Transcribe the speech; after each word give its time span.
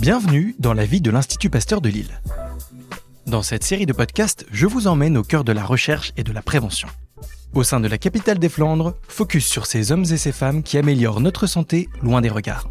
Bienvenue 0.00 0.54
dans 0.58 0.74
la 0.74 0.84
vie 0.84 1.00
de 1.00 1.10
l'Institut 1.10 1.50
Pasteur 1.50 1.80
de 1.80 1.88
Lille. 1.88 2.20
Dans 3.26 3.42
cette 3.42 3.64
série 3.64 3.86
de 3.86 3.92
podcasts, 3.92 4.46
je 4.50 4.66
vous 4.66 4.86
emmène 4.86 5.16
au 5.16 5.22
cœur 5.22 5.44
de 5.44 5.52
la 5.52 5.64
recherche 5.64 6.12
et 6.16 6.22
de 6.22 6.32
la 6.32 6.42
prévention. 6.42 6.88
Au 7.54 7.62
sein 7.62 7.80
de 7.80 7.88
la 7.88 7.98
capitale 7.98 8.38
des 8.38 8.48
Flandres, 8.48 8.94
focus 9.08 9.46
sur 9.46 9.66
ces 9.66 9.92
hommes 9.92 10.04
et 10.04 10.16
ces 10.16 10.32
femmes 10.32 10.62
qui 10.62 10.78
améliorent 10.78 11.20
notre 11.20 11.46
santé 11.46 11.88
loin 12.02 12.20
des 12.20 12.28
regards. 12.28 12.68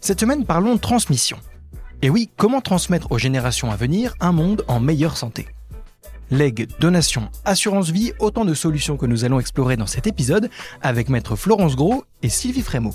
Cette 0.00 0.20
semaine, 0.20 0.44
parlons 0.44 0.74
de 0.74 0.80
transmission. 0.80 1.38
Et 2.02 2.10
oui, 2.10 2.30
comment 2.36 2.60
transmettre 2.60 3.10
aux 3.12 3.18
générations 3.18 3.70
à 3.70 3.76
venir 3.76 4.14
un 4.20 4.32
monde 4.32 4.64
en 4.68 4.80
meilleure 4.80 5.16
santé? 5.16 5.46
Legs, 6.30 6.68
donation, 6.80 7.30
assurance 7.44 7.90
vie, 7.90 8.12
autant 8.18 8.44
de 8.44 8.54
solutions 8.54 8.96
que 8.96 9.06
nous 9.06 9.24
allons 9.24 9.38
explorer 9.38 9.76
dans 9.76 9.86
cet 9.86 10.06
épisode 10.06 10.50
avec 10.82 11.08
maître 11.08 11.36
Florence 11.36 11.76
Gros 11.76 12.04
et 12.22 12.28
Sylvie 12.28 12.62
Frémaux. 12.62 12.94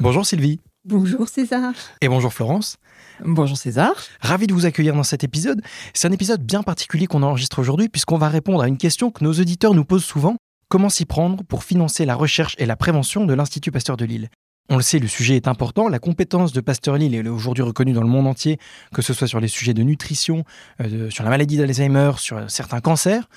Bonjour 0.00 0.24
Sylvie. 0.24 0.60
Bonjour 0.84 1.28
César. 1.28 1.74
Et 2.00 2.08
bonjour 2.08 2.32
Florence. 2.32 2.76
Bonjour 3.24 3.56
César. 3.56 3.92
Ravi 4.20 4.46
de 4.46 4.54
vous 4.54 4.64
accueillir 4.64 4.94
dans 4.94 5.02
cet 5.02 5.24
épisode. 5.24 5.60
C'est 5.92 6.08
un 6.08 6.12
épisode 6.12 6.42
bien 6.42 6.62
particulier 6.62 7.06
qu'on 7.06 7.22
enregistre 7.22 7.58
aujourd'hui 7.58 7.88
puisqu'on 7.88 8.16
va 8.16 8.28
répondre 8.28 8.62
à 8.62 8.68
une 8.68 8.78
question 8.78 9.10
que 9.10 9.22
nos 9.22 9.32
auditeurs 9.32 9.74
nous 9.74 9.84
posent 9.84 10.04
souvent. 10.04 10.36
Comment 10.68 10.88
s'y 10.88 11.04
prendre 11.04 11.42
pour 11.44 11.64
financer 11.64 12.06
la 12.06 12.14
recherche 12.14 12.54
et 12.58 12.66
la 12.66 12.76
prévention 12.76 13.26
de 13.26 13.34
l'Institut 13.34 13.72
Pasteur 13.72 13.96
de 13.96 14.04
Lille? 14.04 14.30
On 14.72 14.76
le 14.76 14.82
sait, 14.82 15.00
le 15.00 15.08
sujet 15.08 15.34
est 15.34 15.48
important. 15.48 15.88
La 15.88 15.98
compétence 15.98 16.52
de 16.52 16.60
Pasteur 16.60 16.96
Lille 16.96 17.14
est 17.14 17.28
aujourd'hui 17.28 17.64
reconnue 17.64 17.92
dans 17.92 18.04
le 18.04 18.08
monde 18.08 18.28
entier, 18.28 18.56
que 18.94 19.02
ce 19.02 19.12
soit 19.12 19.26
sur 19.26 19.40
les 19.40 19.48
sujets 19.48 19.74
de 19.74 19.82
nutrition, 19.82 20.44
euh, 20.80 21.10
sur 21.10 21.24
la 21.24 21.30
maladie 21.30 21.56
d'Alzheimer, 21.56 22.12
sur 22.18 22.48
certains 22.48 22.80
cancers. 22.80 23.28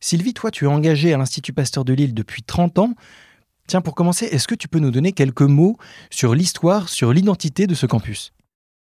Sylvie, 0.00 0.32
toi, 0.32 0.50
tu 0.50 0.64
es 0.64 0.68
engagée 0.68 1.12
à 1.12 1.18
l'Institut 1.18 1.52
Pasteur 1.52 1.84
de 1.84 1.92
Lille 1.92 2.14
depuis 2.14 2.42
30 2.42 2.78
ans. 2.78 2.94
Tiens, 3.66 3.82
pour 3.82 3.94
commencer, 3.94 4.24
est-ce 4.26 4.48
que 4.48 4.54
tu 4.54 4.66
peux 4.66 4.78
nous 4.78 4.90
donner 4.90 5.12
quelques 5.12 5.42
mots 5.42 5.76
sur 6.08 6.34
l'histoire, 6.34 6.88
sur 6.88 7.12
l'identité 7.12 7.66
de 7.66 7.74
ce 7.74 7.86
campus? 7.86 8.32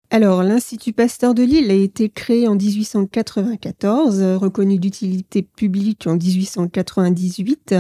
Alors, 0.10 0.42
l'Institut 0.42 0.94
Pasteur 0.94 1.34
de 1.34 1.44
Lille 1.44 1.70
a 1.70 1.74
été 1.74 2.08
créé 2.08 2.48
en 2.48 2.56
1894, 2.56 4.22
reconnu 4.38 4.80
d'utilité 4.80 5.42
publique 5.42 6.08
en 6.08 6.16
1898. 6.16 7.76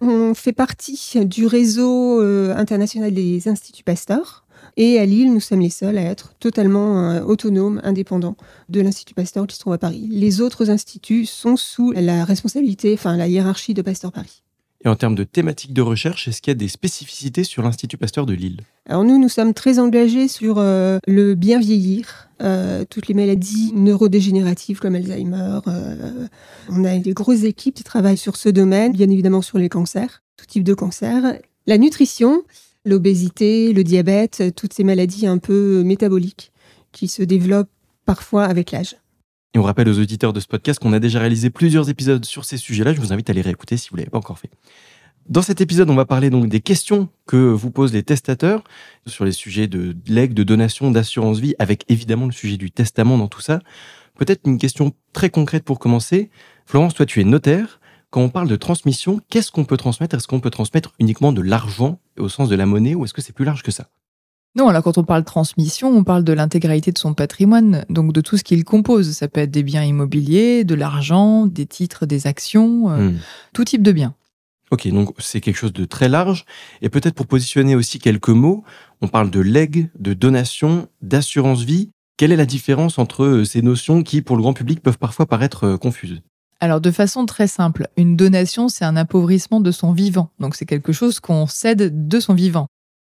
On 0.00 0.32
fait 0.34 0.54
partie 0.54 1.26
du 1.26 1.46
réseau 1.46 2.22
euh, 2.22 2.54
international 2.56 3.12
des 3.12 3.46
Instituts 3.48 3.84
Pasteur. 3.84 4.46
Et 4.76 4.98
à 4.98 5.06
Lille, 5.06 5.32
nous 5.32 5.40
sommes 5.40 5.60
les 5.60 5.70
seuls 5.70 5.98
à 5.98 6.02
être 6.02 6.34
totalement 6.38 7.10
euh, 7.10 7.22
autonomes, 7.22 7.80
indépendants 7.84 8.36
de 8.68 8.80
l'Institut 8.80 9.14
Pasteur 9.14 9.46
qui 9.46 9.56
se 9.56 9.60
trouve 9.60 9.72
à 9.72 9.78
Paris. 9.78 10.08
Les 10.10 10.40
autres 10.40 10.70
instituts 10.70 11.26
sont 11.26 11.56
sous 11.56 11.92
la 11.92 12.24
responsabilité, 12.24 12.94
enfin 12.94 13.16
la 13.16 13.28
hiérarchie 13.28 13.74
de 13.74 13.82
Pasteur 13.82 14.12
Paris. 14.12 14.42
Et 14.82 14.88
en 14.88 14.96
termes 14.96 15.14
de 15.14 15.24
thématiques 15.24 15.74
de 15.74 15.82
recherche, 15.82 16.26
est-ce 16.26 16.40
qu'il 16.40 16.50
y 16.52 16.56
a 16.56 16.58
des 16.58 16.68
spécificités 16.68 17.44
sur 17.44 17.62
l'Institut 17.62 17.98
Pasteur 17.98 18.24
de 18.24 18.32
Lille? 18.32 18.62
Alors 18.86 19.04
nous, 19.04 19.18
nous 19.18 19.28
sommes 19.28 19.52
très 19.52 19.78
engagés 19.78 20.26
sur 20.26 20.56
euh, 20.58 20.98
le 21.06 21.34
bien 21.34 21.60
vieillir, 21.60 22.30
euh, 22.40 22.84
toutes 22.88 23.06
les 23.06 23.14
maladies 23.14 23.72
neurodégénératives 23.74 24.80
comme 24.80 24.94
Alzheimer. 24.94 25.58
Euh, 25.66 26.26
on 26.70 26.84
a 26.84 26.96
des 26.96 27.12
grosses 27.12 27.44
équipes 27.44 27.74
qui 27.74 27.84
travaillent 27.84 28.16
sur 28.16 28.36
ce 28.36 28.48
domaine, 28.48 28.92
bien 28.92 29.10
évidemment 29.10 29.42
sur 29.42 29.58
les 29.58 29.68
cancers, 29.68 30.22
tout 30.38 30.46
type 30.46 30.64
de 30.64 30.72
cancer. 30.72 31.38
La 31.66 31.76
nutrition, 31.76 32.42
l'obésité, 32.84 33.72
le 33.72 33.84
diabète, 33.84 34.54
toutes 34.56 34.72
ces 34.72 34.84
maladies 34.84 35.26
un 35.26 35.38
peu 35.38 35.82
métaboliques 35.82 36.52
qui 36.92 37.08
se 37.08 37.22
développent 37.22 37.70
parfois 38.04 38.44
avec 38.44 38.72
l'âge. 38.72 38.96
Et 39.54 39.58
on 39.58 39.62
rappelle 39.62 39.88
aux 39.88 39.98
auditeurs 39.98 40.32
de 40.32 40.40
ce 40.40 40.46
podcast 40.46 40.78
qu'on 40.80 40.92
a 40.92 41.00
déjà 41.00 41.18
réalisé 41.18 41.50
plusieurs 41.50 41.90
épisodes 41.90 42.24
sur 42.24 42.44
ces 42.44 42.56
sujets-là. 42.56 42.92
Je 42.92 43.00
vous 43.00 43.12
invite 43.12 43.30
à 43.30 43.32
les 43.32 43.40
réécouter 43.40 43.76
si 43.76 43.90
vous 43.90 43.96
ne 43.96 44.02
l'avez 44.02 44.10
pas 44.10 44.18
encore 44.18 44.38
fait. 44.38 44.50
Dans 45.28 45.42
cet 45.42 45.60
épisode, 45.60 45.90
on 45.90 45.94
va 45.94 46.06
parler 46.06 46.30
donc 46.30 46.48
des 46.48 46.60
questions 46.60 47.08
que 47.26 47.36
vous 47.36 47.70
posent 47.70 47.92
les 47.92 48.02
testateurs 48.02 48.64
sur 49.06 49.24
les 49.24 49.32
sujets 49.32 49.66
de 49.66 49.96
legs, 50.06 50.34
de 50.34 50.42
donation, 50.42 50.90
d'assurance 50.90 51.38
vie, 51.38 51.54
avec 51.58 51.84
évidemment 51.88 52.26
le 52.26 52.32
sujet 52.32 52.56
du 52.56 52.70
testament 52.70 53.18
dans 53.18 53.28
tout 53.28 53.40
ça. 53.40 53.60
Peut-être 54.18 54.42
une 54.46 54.58
question 54.58 54.92
très 55.12 55.30
concrète 55.30 55.64
pour 55.64 55.78
commencer. 55.78 56.30
Florence, 56.66 56.94
toi, 56.94 57.06
tu 57.06 57.20
es 57.20 57.24
notaire. 57.24 57.80
Quand 58.10 58.22
on 58.22 58.28
parle 58.28 58.48
de 58.48 58.56
transmission, 58.56 59.20
qu'est-ce 59.28 59.52
qu'on 59.52 59.64
peut 59.64 59.76
transmettre? 59.76 60.16
Est-ce 60.16 60.26
qu'on 60.26 60.40
peut 60.40 60.50
transmettre 60.50 60.92
uniquement 60.98 61.32
de 61.32 61.42
l'argent 61.42 62.00
au 62.18 62.28
sens 62.28 62.48
de 62.48 62.56
la 62.56 62.66
monnaie 62.66 62.96
ou 62.96 63.04
est-ce 63.04 63.14
que 63.14 63.22
c'est 63.22 63.32
plus 63.32 63.44
large 63.44 63.62
que 63.62 63.70
ça? 63.70 63.88
Non, 64.56 64.66
alors 64.66 64.82
quand 64.82 64.98
on 64.98 65.04
parle 65.04 65.22
transmission, 65.22 65.96
on 65.96 66.02
parle 66.02 66.24
de 66.24 66.32
l'intégralité 66.32 66.90
de 66.90 66.98
son 66.98 67.14
patrimoine, 67.14 67.84
donc 67.88 68.12
de 68.12 68.20
tout 68.20 68.36
ce 68.36 68.42
qu'il 68.42 68.64
compose. 68.64 69.12
Ça 69.12 69.28
peut 69.28 69.40
être 69.40 69.52
des 69.52 69.62
biens 69.62 69.84
immobiliers, 69.84 70.64
de 70.64 70.74
l'argent, 70.74 71.46
des 71.46 71.66
titres, 71.66 72.04
des 72.04 72.26
actions, 72.26 72.90
euh, 72.90 73.10
hmm. 73.10 73.18
tout 73.52 73.64
type 73.64 73.82
de 73.82 73.92
biens. 73.92 74.14
Ok, 74.72 74.88
donc 74.88 75.14
c'est 75.18 75.40
quelque 75.40 75.56
chose 75.56 75.72
de 75.72 75.84
très 75.84 76.08
large. 76.08 76.46
Et 76.82 76.88
peut-être 76.88 77.14
pour 77.14 77.28
positionner 77.28 77.76
aussi 77.76 78.00
quelques 78.00 78.28
mots, 78.28 78.64
on 79.00 79.06
parle 79.06 79.30
de 79.30 79.40
legs, 79.40 79.88
de 80.00 80.14
donation, 80.14 80.88
d'assurance 81.00 81.62
vie. 81.62 81.90
Quelle 82.16 82.32
est 82.32 82.36
la 82.36 82.46
différence 82.46 82.98
entre 82.98 83.24
euh, 83.24 83.44
ces 83.44 83.62
notions 83.62 84.02
qui, 84.02 84.20
pour 84.20 84.36
le 84.36 84.42
grand 84.42 84.52
public, 84.52 84.82
peuvent 84.82 84.98
parfois 84.98 85.26
paraître 85.26 85.64
euh, 85.64 85.76
confuses? 85.76 86.22
Alors 86.60 86.80
de 86.80 86.90
façon 86.90 87.26
très 87.26 87.46
simple, 87.46 87.88
une 87.96 88.16
donation, 88.16 88.68
c'est 88.68 88.84
un 88.84 88.96
appauvrissement 88.96 89.60
de 89.60 89.70
son 89.70 89.92
vivant. 89.92 90.30
Donc 90.38 90.54
c'est 90.54 90.66
quelque 90.66 90.92
chose 90.92 91.18
qu'on 91.18 91.46
cède 91.46 92.08
de 92.08 92.20
son 92.20 92.34
vivant 92.34 92.66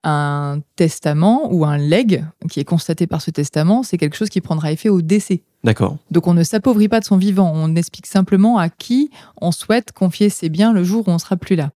un 0.07 0.61
testament 0.77 1.53
ou 1.53 1.65
un 1.65 1.77
leg 1.77 2.25
qui 2.49 2.61
est 2.61 2.65
constaté 2.65 3.09
par 3.09 3.21
ce 3.21 3.33
testament, 3.33 3.83
c'est 3.83 3.99
quelque 3.99 4.17
chose 4.17 4.29
qui 4.29 4.41
prendra 4.41 4.71
effet 4.71 4.89
au 4.89 5.03
décès. 5.03 5.43
D'accord. 5.65 5.97
Donc 6.13 6.29
on 6.29 6.35
ne 6.35 6.45
s'appauvrit 6.45 6.89
pas 6.89 7.01
de 7.01 7.05
son 7.05 7.17
vivant, 7.17 7.51
on 7.53 7.75
explique 7.75 8.07
simplement 8.07 8.57
à 8.57 8.69
qui 8.69 9.11
on 9.41 9.51
souhaite 9.51 9.91
confier 9.91 10.31
ses 10.31 10.49
biens 10.49 10.73
le 10.73 10.85
jour 10.85 11.09
où 11.09 11.11
on 11.11 11.19
sera 11.19 11.37
plus 11.37 11.57
là. 11.57 11.71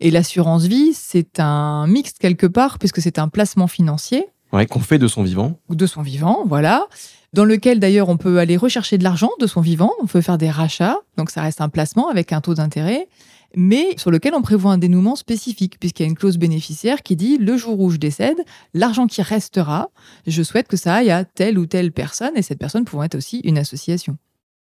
Et 0.00 0.10
l'assurance 0.10 0.64
vie, 0.64 0.92
c'est 0.94 1.38
un 1.38 1.86
mixte 1.86 2.18
quelque 2.18 2.46
part, 2.46 2.78
puisque 2.78 3.00
c'est 3.00 3.18
un 3.18 3.28
placement 3.28 3.66
financier. 3.66 4.26
Ouais, 4.56 4.66
qu'on 4.66 4.80
fait 4.80 4.98
de 4.98 5.06
son 5.06 5.22
vivant. 5.22 5.58
De 5.68 5.86
son 5.86 6.02
vivant, 6.02 6.44
voilà. 6.46 6.86
Dans 7.32 7.44
lequel 7.44 7.78
d'ailleurs 7.78 8.08
on 8.08 8.16
peut 8.16 8.38
aller 8.38 8.56
rechercher 8.56 8.96
de 8.96 9.04
l'argent 9.04 9.30
de 9.38 9.46
son 9.46 9.60
vivant, 9.60 9.92
on 10.00 10.06
peut 10.06 10.22
faire 10.22 10.38
des 10.38 10.48
rachats, 10.48 10.96
donc 11.18 11.30
ça 11.30 11.42
reste 11.42 11.60
un 11.60 11.68
placement 11.68 12.08
avec 12.08 12.32
un 12.32 12.40
taux 12.40 12.54
d'intérêt 12.54 13.08
mais 13.54 13.94
sur 13.96 14.10
lequel 14.10 14.34
on 14.34 14.42
prévoit 14.42 14.72
un 14.72 14.78
dénouement 14.78 15.16
spécifique, 15.16 15.78
puisqu'il 15.80 16.02
y 16.02 16.06
a 16.06 16.08
une 16.08 16.16
clause 16.16 16.36
bénéficiaire 16.36 17.02
qui 17.02 17.16
dit 17.16 17.38
le 17.38 17.56
jour 17.56 17.80
où 17.80 17.90
je 17.90 17.96
décède, 17.96 18.36
l'argent 18.74 19.06
qui 19.06 19.22
restera, 19.22 19.88
je 20.26 20.42
souhaite 20.42 20.68
que 20.68 20.76
ça 20.76 20.94
aille 20.94 21.10
à 21.10 21.24
telle 21.24 21.58
ou 21.58 21.66
telle 21.66 21.90
personne, 21.90 22.32
et 22.36 22.42
cette 22.42 22.58
personne 22.58 22.84
pouvant 22.84 23.04
être 23.04 23.14
aussi 23.14 23.40
une 23.40 23.56
association. 23.56 24.18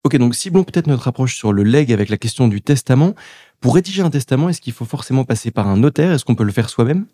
Ok, 0.04 0.18
donc 0.18 0.36
ciblons 0.36 0.66
peut-être 0.66 0.88
notre 0.88 1.08
approche 1.08 1.38
sur 1.38 1.54
le 1.54 1.64
leg 1.64 1.94
avec 1.94 2.10
la 2.10 2.18
question 2.18 2.50
du 2.50 2.62
testament. 2.62 3.14
Pour 3.62 3.76
rédiger 3.76 4.02
un 4.02 4.10
testament, 4.10 4.50
est-ce 4.50 4.60
qu'il 4.60 4.74
faut 4.74 4.86
forcément 4.86 5.24
passer 5.24 5.50
par 5.50 5.68
un 5.70 5.78
notaire? 5.78 6.12
Est-ce 6.12 6.26
qu'on 6.26 6.36
peut 6.36 6.44
le 6.44 6.52
faire 6.52 6.70
soi-même? 6.70 7.06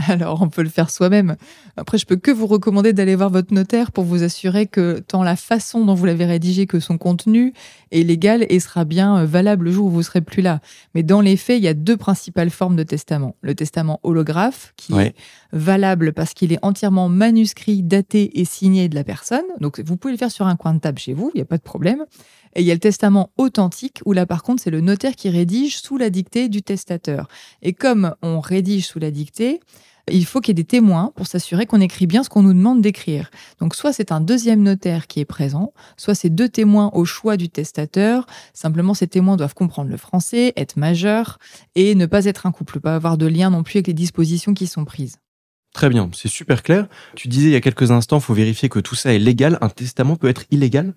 Alors, 0.08 0.42
on 0.42 0.48
peut 0.48 0.62
le 0.62 0.68
faire 0.68 0.90
soi-même. 0.90 1.36
Après, 1.76 1.98
je 1.98 2.06
peux 2.06 2.16
que 2.16 2.30
vous 2.30 2.46
recommander 2.46 2.92
d'aller 2.92 3.14
voir 3.14 3.30
votre 3.30 3.52
notaire 3.52 3.92
pour 3.92 4.04
vous 4.04 4.22
assurer 4.22 4.66
que 4.66 5.00
tant 5.00 5.22
la 5.22 5.36
façon 5.36 5.84
dont 5.84 5.94
vous 5.94 6.06
l'avez 6.06 6.24
rédigé 6.24 6.66
que 6.66 6.80
son 6.80 6.98
contenu 6.98 7.52
est 7.90 8.02
légal 8.02 8.46
et 8.48 8.60
sera 8.60 8.84
bien 8.84 9.18
euh, 9.18 9.26
valable 9.26 9.66
le 9.66 9.72
jour 9.72 9.86
où 9.86 9.90
vous 9.90 10.02
serez 10.02 10.20
plus 10.20 10.42
là. 10.42 10.60
Mais 10.94 11.02
dans 11.02 11.20
les 11.20 11.36
faits, 11.36 11.58
il 11.58 11.64
y 11.64 11.68
a 11.68 11.74
deux 11.74 11.96
principales 11.96 12.50
formes 12.50 12.76
de 12.76 12.82
testament. 12.82 13.36
Le 13.42 13.54
testament 13.54 14.00
holographe, 14.02 14.72
qui 14.76 14.94
est 14.94 15.14
valable 15.52 16.12
parce 16.12 16.34
qu'il 16.34 16.52
est 16.52 16.58
entièrement 16.62 17.08
manuscrit, 17.08 17.82
daté 17.82 18.40
et 18.40 18.44
signé 18.44 18.88
de 18.88 18.94
la 18.94 19.04
personne. 19.04 19.44
Donc, 19.60 19.80
vous 19.80 19.96
pouvez 19.96 20.12
le 20.12 20.18
faire 20.18 20.30
sur 20.30 20.46
un 20.46 20.56
coin 20.56 20.74
de 20.74 20.80
table 20.80 20.98
chez 20.98 21.12
vous, 21.12 21.30
il 21.34 21.38
n'y 21.38 21.42
a 21.42 21.46
pas 21.46 21.58
de 21.58 21.62
problème. 21.62 22.04
Et 22.56 22.62
il 22.62 22.66
y 22.66 22.70
a 22.70 22.74
le 22.74 22.80
testament 22.80 23.30
authentique, 23.36 24.00
où 24.04 24.12
là 24.12 24.26
par 24.26 24.42
contre 24.42 24.62
c'est 24.62 24.70
le 24.70 24.80
notaire 24.80 25.14
qui 25.14 25.30
rédige 25.30 25.78
sous 25.80 25.98
la 25.98 26.10
dictée 26.10 26.48
du 26.48 26.62
testateur. 26.62 27.28
Et 27.62 27.72
comme 27.72 28.14
on 28.22 28.40
rédige 28.40 28.86
sous 28.86 28.98
la 28.98 29.10
dictée, 29.10 29.60
il 30.08 30.24
faut 30.24 30.40
qu'il 30.40 30.50
y 30.50 30.58
ait 30.58 30.62
des 30.62 30.64
témoins 30.64 31.12
pour 31.16 31.26
s'assurer 31.26 31.66
qu'on 31.66 31.80
écrit 31.80 32.06
bien 32.06 32.22
ce 32.22 32.28
qu'on 32.28 32.42
nous 32.42 32.52
demande 32.52 32.80
d'écrire. 32.80 33.30
Donc 33.60 33.74
soit 33.74 33.92
c'est 33.92 34.12
un 34.12 34.20
deuxième 34.20 34.62
notaire 34.62 35.06
qui 35.06 35.20
est 35.20 35.24
présent, 35.24 35.72
soit 35.96 36.14
c'est 36.14 36.30
deux 36.30 36.48
témoins 36.48 36.90
au 36.94 37.04
choix 37.04 37.36
du 37.36 37.48
testateur. 37.48 38.26
Simplement 38.54 38.94
ces 38.94 39.08
témoins 39.08 39.36
doivent 39.36 39.54
comprendre 39.54 39.90
le 39.90 39.96
français, 39.96 40.52
être 40.56 40.76
majeurs 40.76 41.38
et 41.74 41.94
ne 41.94 42.06
pas 42.06 42.24
être 42.24 42.46
un 42.46 42.52
couple, 42.52 42.80
pas 42.80 42.94
avoir 42.94 43.18
de 43.18 43.26
lien 43.26 43.50
non 43.50 43.62
plus 43.62 43.78
avec 43.78 43.88
les 43.88 43.94
dispositions 43.94 44.54
qui 44.54 44.66
sont 44.66 44.84
prises. 44.84 45.18
Très 45.72 45.88
bien, 45.88 46.10
c'est 46.12 46.28
super 46.28 46.62
clair. 46.62 46.88
Tu 47.14 47.28
disais 47.28 47.48
il 47.48 47.52
y 47.52 47.56
a 47.56 47.60
quelques 47.60 47.92
instants, 47.92 48.18
il 48.18 48.22
faut 48.22 48.34
vérifier 48.34 48.68
que 48.68 48.80
tout 48.80 48.96
ça 48.96 49.14
est 49.14 49.18
légal. 49.18 49.56
Un 49.60 49.68
testament 49.68 50.16
peut 50.16 50.28
être 50.28 50.44
illégal? 50.50 50.94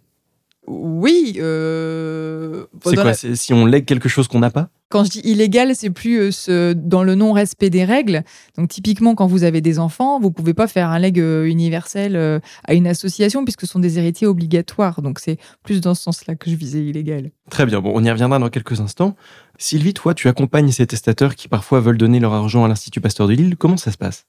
Oui. 0.67 1.37
Euh, 1.39 2.65
c'est 2.85 2.95
quoi 2.95 3.13
Si 3.13 3.53
on 3.53 3.65
lègue 3.65 3.85
quelque 3.85 4.09
chose 4.09 4.27
qu'on 4.27 4.39
n'a 4.39 4.49
pas? 4.49 4.69
Quand 4.89 5.03
je 5.03 5.09
dis 5.09 5.21
illégal, 5.23 5.75
c'est 5.75 5.89
plus 5.89 6.19
euh, 6.19 6.31
ce, 6.31 6.73
dans 6.73 7.03
le 7.03 7.15
non-respect 7.15 7.69
des 7.69 7.83
règles. 7.83 8.23
Donc 8.57 8.69
typiquement, 8.69 9.15
quand 9.15 9.25
vous 9.25 9.43
avez 9.43 9.59
des 9.59 9.79
enfants, 9.79 10.19
vous 10.19 10.31
pouvez 10.31 10.53
pas 10.53 10.67
faire 10.67 10.89
un 10.89 10.99
legs 10.99 11.19
euh, 11.19 11.45
universel 11.45 12.41
à 12.63 12.73
une 12.73 12.87
association 12.87 13.43
puisque 13.43 13.61
ce 13.61 13.67
sont 13.67 13.79
des 13.79 13.97
héritiers 13.97 14.27
obligatoires. 14.27 15.01
Donc 15.01 15.19
c'est 15.19 15.37
plus 15.63 15.81
dans 15.81 15.95
ce 15.95 16.03
sens-là 16.03 16.35
que 16.35 16.49
je 16.49 16.55
visais 16.55 16.83
illégal. 16.83 17.31
Très 17.49 17.65
bien. 17.65 17.81
Bon, 17.81 17.91
on 17.93 18.03
y 18.03 18.11
reviendra 18.11 18.39
dans 18.39 18.49
quelques 18.49 18.79
instants. 18.79 19.15
Sylvie, 19.57 19.93
toi, 19.93 20.13
tu 20.13 20.27
accompagnes 20.27 20.71
ces 20.71 20.87
testateurs 20.87 21.35
qui 21.35 21.47
parfois 21.47 21.79
veulent 21.79 21.97
donner 21.97 22.19
leur 22.19 22.33
argent 22.33 22.63
à 22.63 22.67
l'Institut 22.67 23.01
Pasteur 23.01 23.27
de 23.27 23.33
Lille. 23.33 23.57
Comment 23.57 23.77
ça 23.77 23.91
se 23.91 23.97
passe? 23.97 24.25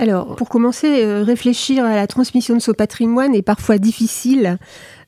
Alors, 0.00 0.36
pour 0.36 0.48
commencer, 0.48 1.04
réfléchir 1.22 1.84
à 1.84 1.96
la 1.96 2.06
transmission 2.06 2.54
de 2.54 2.60
ce 2.60 2.70
patrimoine 2.70 3.34
est 3.34 3.42
parfois 3.42 3.78
difficile 3.78 4.58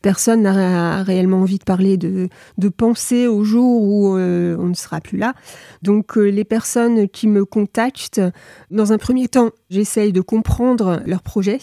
personne 0.03 0.43
n'a 0.43 1.03
réellement 1.03 1.43
envie 1.43 1.59
de 1.59 1.65
parler 1.65 1.97
de, 1.97 2.29
de 2.59 2.69
penser 2.69 3.27
au 3.27 3.45
jour 3.45 3.83
où 3.83 4.17
euh, 4.17 4.57
on 4.59 4.67
ne 4.67 4.75
sera 4.75 5.01
plus 5.01 5.19
là. 5.19 5.35
Donc 5.83 6.17
euh, 6.17 6.25
les 6.25 6.45
personnes 6.45 7.09
qui 7.09 7.27
me 7.27 7.45
contactent, 7.45 8.21
dans 8.71 8.93
un 8.93 8.99
premier 8.99 9.29
temps, 9.29 9.51
j'essaye 9.69 10.13
de 10.13 10.21
comprendre 10.21 11.03
leur 11.07 11.23
projet 11.23 11.59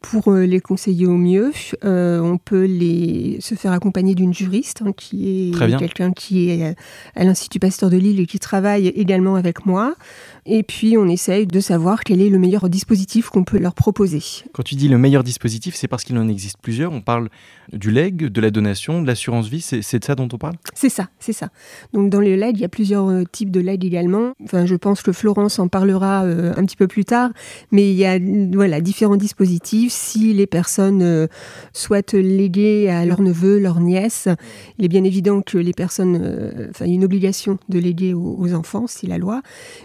pour 0.00 0.32
euh, 0.32 0.44
les 0.44 0.60
conseiller 0.60 1.06
au 1.06 1.16
mieux. 1.16 1.52
on 1.82 2.38
peut 2.38 2.64
les, 2.64 3.38
se 3.40 3.54
faire 3.54 3.72
accompagner 3.72 4.14
d'une 4.14 4.34
juriste 4.34 4.82
hein, 4.84 4.92
qui 4.96 5.50
est 5.50 5.78
quelqu'un 5.78 6.12
qui 6.12 6.50
est 6.50 6.76
à 7.14 7.24
l'Institut 7.24 7.58
Pasteur 7.58 7.90
de 7.90 7.96
Lille 7.96 8.20
et 8.20 8.26
qui 8.26 8.38
travaille 8.38 8.88
également 8.88 9.34
avec 9.34 9.66
moi. 9.66 9.94
Et 10.46 10.62
puis, 10.62 10.96
on 10.96 11.08
essaye 11.08 11.46
de 11.46 11.60
savoir 11.60 12.04
quel 12.04 12.20
est 12.20 12.28
le 12.28 12.38
meilleur 12.38 12.68
dispositif 12.68 13.30
qu'on 13.30 13.42
peut 13.42 13.58
leur 13.58 13.74
proposer. 13.74 14.22
Quand 14.52 14.62
tu 14.62 14.76
dis 14.76 14.88
le 14.88 14.96
meilleur 14.96 15.24
dispositif, 15.24 15.74
c'est 15.74 15.88
parce 15.88 16.04
qu'il 16.04 16.16
en 16.18 16.28
existe 16.28 16.58
plusieurs. 16.62 16.92
On 16.92 17.00
parle 17.00 17.28
du 17.72 17.90
leg, 17.90 18.16
de 18.16 18.40
la 18.40 18.50
donation, 18.50 19.02
de 19.02 19.06
l'assurance 19.06 19.48
vie. 19.48 19.60
C'est 19.60 19.98
de 19.98 20.04
ça 20.04 20.14
dont 20.14 20.28
on 20.32 20.38
parle? 20.38 20.54
C'est 20.74 20.88
ça, 20.88 21.08
c'est 21.18 21.32
ça. 21.32 21.48
Donc, 21.92 22.10
dans 22.10 22.20
le 22.20 22.34
leg, 22.36 22.56
il 22.56 22.60
y 22.60 22.64
a 22.64 22.68
plusieurs 22.68 23.08
euh, 23.08 23.24
types 23.30 23.50
de 23.50 23.60
leg 23.60 23.84
également. 23.84 24.32
Enfin, 24.44 24.66
je 24.66 24.74
pense 24.74 25.02
que 25.02 25.12
Florence 25.12 25.58
en 25.58 25.68
parlera 25.68 26.24
euh, 26.24 26.52
un 26.56 26.64
petit 26.64 26.76
peu 26.76 26.86
plus 26.86 27.04
tard. 27.04 27.30
Mais 27.72 27.90
il 27.90 27.96
y 27.96 28.04
a 28.04 28.18
voilà, 28.52 28.80
différents 28.80 29.16
dispositifs. 29.16 29.92
Si 29.92 30.32
les 30.32 30.46
personnes 30.46 31.02
euh, 31.02 31.26
souhaitent 31.72 32.14
léguer 32.14 32.88
à 32.88 33.04
leur 33.04 33.20
neveu, 33.20 33.58
leur 33.58 33.80
nièce, 33.80 34.28
il 34.78 34.84
est 34.84 34.88
bien 34.88 35.04
évident 35.04 35.42
que 35.42 35.58
les 35.58 35.72
personnes. 35.72 36.68
enfin, 36.70 36.86
une 36.86 37.04
obligation 37.04 37.58
de 37.68 37.78
léguer 37.78 38.14
aux, 38.14 38.36
aux 38.38 38.54
enfants, 38.54 38.86
c'est 38.86 39.06
la 39.06 39.18
loi. 39.18 39.42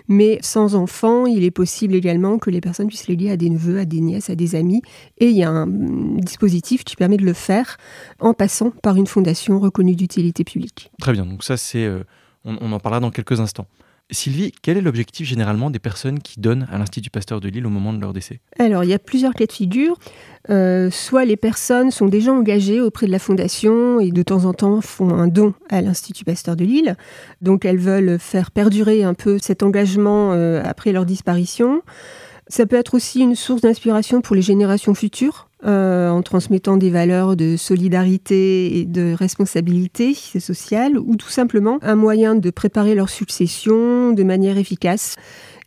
Mais 0.07 0.39
sans 0.41 0.75
enfants, 0.75 1.25
il 1.25 1.43
est 1.43 1.51
possible 1.51 1.95
également 1.95 2.37
que 2.37 2.49
les 2.49 2.61
personnes 2.61 2.87
puissent 2.87 3.07
léguer 3.07 3.31
à 3.31 3.37
des 3.37 3.49
neveux, 3.49 3.79
à 3.79 3.85
des 3.85 4.01
nièces, 4.01 4.29
à 4.29 4.35
des 4.35 4.55
amis. 4.55 4.81
Et 5.17 5.29
il 5.29 5.37
y 5.37 5.43
a 5.43 5.49
un 5.49 5.67
dispositif 5.67 6.83
qui 6.83 6.95
permet 6.95 7.17
de 7.17 7.25
le 7.25 7.33
faire 7.33 7.70
en 8.19 8.33
passant 8.33 8.71
par 8.71 8.95
une 8.95 9.07
fondation 9.07 9.59
reconnue 9.59 9.95
d'utilité 9.95 10.43
publique. 10.43 10.91
Très 10.99 11.13
bien, 11.13 11.25
donc 11.25 11.43
ça 11.43 11.57
c'est... 11.57 11.85
Euh, 11.85 12.03
on, 12.43 12.71
en 12.71 12.79
parlera 12.79 12.99
dans 12.99 13.11
quelques 13.11 13.39
instants. 13.39 13.67
Sylvie, 14.09 14.51
quel 14.61 14.77
est 14.77 14.81
l'objectif 14.81 15.25
généralement 15.25 15.69
des 15.69 15.79
personnes 15.79 16.19
qui 16.19 16.39
donnent 16.39 16.67
à 16.69 16.77
l'Institut 16.77 17.09
Pasteur 17.09 17.39
de 17.39 17.47
Lille 17.47 17.65
au 17.65 17.69
moment 17.69 17.93
de 17.93 18.01
leur 18.01 18.11
décès? 18.11 18.41
Alors, 18.59 18.83
il 18.83 18.89
y 18.89 18.93
a 18.93 18.99
plusieurs 18.99 19.33
cas 19.33 19.45
de 19.45 19.51
figure. 19.51 19.97
Euh, 20.49 20.89
soit 20.91 21.23
les 21.23 21.37
personnes 21.37 21.91
sont 21.91 22.07
déjà 22.07 22.33
engagées 22.33 22.81
auprès 22.81 23.05
de 23.05 23.11
la 23.11 23.19
Fondation 23.19 24.01
et 24.01 24.11
de 24.11 24.21
temps 24.21 24.43
en 24.43 24.53
temps 24.53 24.81
font 24.81 25.13
un 25.13 25.27
don 25.27 25.53
à 25.69 25.81
l'Institut 25.81 26.25
Pasteur 26.25 26.57
de 26.57 26.65
Lille. 26.65 26.97
Donc, 27.41 27.63
elles 27.63 27.77
veulent 27.77 28.19
faire 28.19 28.51
perdurer 28.51 29.03
un 29.03 29.13
peu 29.13 29.37
cet 29.41 29.63
engagement 29.63 30.33
euh, 30.33 30.61
après 30.65 30.91
leur 30.91 31.05
disparition. 31.05 31.81
Ça 32.47 32.65
peut 32.65 32.75
être 32.75 32.95
aussi 32.95 33.21
une 33.21 33.35
source 33.35 33.61
d'inspiration 33.61 34.19
pour 34.19 34.35
les 34.35 34.41
générations 34.41 34.93
futures. 34.93 35.47
Euh, 35.63 36.09
en 36.09 36.23
transmettant 36.23 36.75
des 36.75 36.89
valeurs 36.89 37.35
de 37.35 37.55
solidarité 37.55 38.79
et 38.79 38.85
de 38.85 39.13
responsabilité 39.13 40.15
sociale, 40.15 40.97
ou 40.97 41.15
tout 41.17 41.29
simplement 41.29 41.77
un 41.83 41.93
moyen 41.93 42.33
de 42.33 42.49
préparer 42.49 42.95
leur 42.95 43.09
succession 43.09 44.11
de 44.11 44.23
manière 44.23 44.57
efficace 44.57 45.17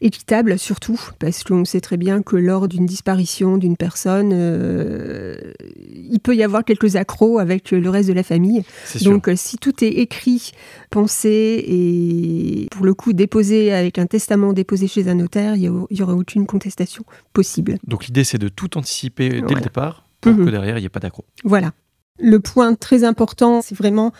équitable 0.00 0.58
surtout, 0.58 1.00
parce 1.18 1.44
qu'on 1.44 1.64
sait 1.64 1.80
très 1.80 1.96
bien 1.96 2.22
que 2.22 2.36
lors 2.36 2.68
d'une 2.68 2.86
disparition 2.86 3.56
d'une 3.56 3.76
personne, 3.76 4.30
euh, 4.32 5.36
il 5.94 6.20
peut 6.20 6.34
y 6.34 6.42
avoir 6.42 6.64
quelques 6.64 6.96
accros 6.96 7.38
avec 7.38 7.70
le 7.70 7.88
reste 7.88 8.08
de 8.08 8.14
la 8.14 8.22
famille. 8.22 8.64
Donc 9.02 9.28
euh, 9.28 9.34
si 9.36 9.56
tout 9.56 9.84
est 9.84 9.88
écrit, 9.88 10.52
pensé 10.90 11.64
et 11.66 12.68
pour 12.70 12.84
le 12.84 12.94
coup 12.94 13.12
déposé 13.12 13.72
avec 13.72 13.98
un 13.98 14.06
testament 14.06 14.52
déposé 14.52 14.86
chez 14.86 15.08
un 15.08 15.14
notaire, 15.14 15.56
il 15.56 15.70
n'y 15.90 16.02
aura 16.02 16.14
aucune 16.14 16.46
contestation 16.46 17.04
possible. 17.32 17.78
Donc 17.86 18.06
l'idée 18.06 18.24
c'est 18.24 18.38
de 18.38 18.48
tout 18.48 18.76
anticiper 18.76 19.42
dès 19.42 19.54
le 19.54 19.60
départ 19.60 20.06
pour 20.20 20.32
mhm. 20.32 20.46
que 20.46 20.50
derrière 20.50 20.78
il 20.78 20.80
n'y 20.80 20.86
ait 20.86 20.90
pas 20.90 21.00
d'accro. 21.00 21.24
Voilà. 21.44 21.72
Le 22.18 22.38
point 22.38 22.74
très 22.74 23.02
important, 23.02 23.60
c'est 23.60 23.74
vraiment 23.74 24.12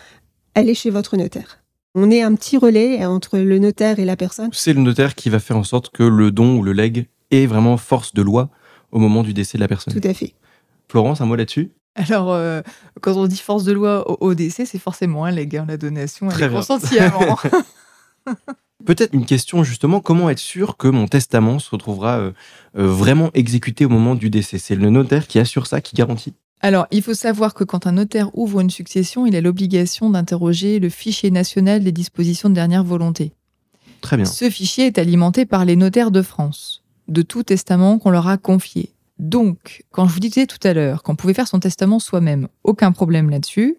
aller 0.53 0.73
chez 0.73 0.89
votre 0.89 1.17
notaire. 1.17 1.64
On 1.97 2.11
est 2.11 2.21
un 2.21 2.35
petit 2.35 2.57
relais 2.57 3.05
entre 3.05 3.37
le 3.37 3.57
notaire 3.57 3.99
et 3.99 4.05
la 4.05 4.17
personne. 4.17 4.49
C'est 4.51 4.73
le 4.73 4.81
notaire 4.81 5.15
qui 5.15 5.29
va 5.29 5.39
faire 5.39 5.57
en 5.57 5.63
sorte 5.63 5.89
que 5.89 6.03
le 6.03 6.29
don 6.29 6.57
ou 6.57 6.63
le 6.63 6.73
leg 6.73 7.07
ait 7.31 7.45
vraiment 7.45 7.77
force 7.77 8.13
de 8.13 8.21
loi 8.21 8.49
au 8.91 8.99
moment 8.99 9.23
du 9.23 9.33
décès 9.33 9.57
de 9.57 9.61
la 9.61 9.69
personne. 9.69 9.93
Tout 9.93 10.05
à 10.05 10.13
fait. 10.13 10.33
Florence, 10.89 11.21
un 11.21 11.25
mot 11.25 11.35
là-dessus? 11.35 11.71
Alors, 11.95 12.33
euh, 12.33 12.61
quand 12.99 13.15
on 13.15 13.27
dit 13.27 13.37
force 13.37 13.63
de 13.63 13.71
loi 13.71 14.21
au, 14.21 14.33
décès, 14.33 14.65
c'est 14.65 14.77
forcément 14.77 15.23
un 15.23 15.31
leg, 15.31 15.55
hein, 15.55 15.65
la 15.67 15.77
donation, 15.77 16.29
elle 16.29 16.43
est 16.43 16.49
consentie 16.49 16.99
avant. 16.99 17.37
Peut-être 18.85 19.13
une 19.13 19.25
question 19.25 19.63
justement, 19.63 20.01
comment 20.01 20.29
être 20.29 20.39
sûr 20.39 20.75
que 20.75 20.89
mon 20.89 21.07
testament 21.07 21.59
se 21.59 21.69
retrouvera 21.71 22.19
euh, 22.19 22.31
euh, 22.77 22.87
vraiment 22.87 23.31
exécuté 23.33 23.85
au 23.85 23.89
moment 23.89 24.15
du 24.15 24.29
décès? 24.29 24.57
C'est 24.57 24.75
le 24.75 24.89
notaire 24.89 25.27
qui 25.27 25.39
assure 25.39 25.65
ça, 25.65 25.79
qui 25.79 25.95
garantit? 25.95 26.33
Alors, 26.65 26.87
il 26.89 27.03
faut 27.03 27.13
savoir 27.13 27.53
que 27.53 27.63
quand 27.63 27.85
un 27.85 27.91
notaire 27.91 28.35
ouvre 28.35 28.59
une 28.59 28.71
succession, 28.71 29.27
il 29.27 29.35
a 29.35 29.41
l'obligation 29.41 30.09
d'interroger 30.09 30.79
le 30.79 30.89
fichier 30.89 31.29
national 31.29 31.83
des 31.83 31.91
dispositions 31.91 32.49
de 32.49 32.55
dernière 32.55 32.83
volonté. 32.83 33.33
Très 34.01 34.15
bien. 34.15 34.25
Ce 34.25 34.49
fichier 34.49 34.87
est 34.87 34.97
alimenté 34.97 35.45
par 35.45 35.63
les 35.63 35.75
notaires 35.75 36.09
de 36.09 36.23
France, 36.23 36.81
de 37.07 37.21
tout 37.21 37.43
testament 37.43 37.99
qu'on 37.99 38.09
leur 38.09 38.27
a 38.27 38.39
confié. 38.39 38.95
Donc, 39.19 39.83
quand 39.91 40.07
je 40.07 40.13
vous 40.15 40.19
disais 40.19 40.47
tout 40.47 40.57
à 40.67 40.73
l'heure 40.73 41.03
qu'on 41.03 41.15
pouvait 41.15 41.35
faire 41.35 41.47
son 41.47 41.59
testament 41.59 41.99
soi-même, 41.99 42.47
aucun 42.63 42.91
problème 42.91 43.29
là-dessus. 43.29 43.77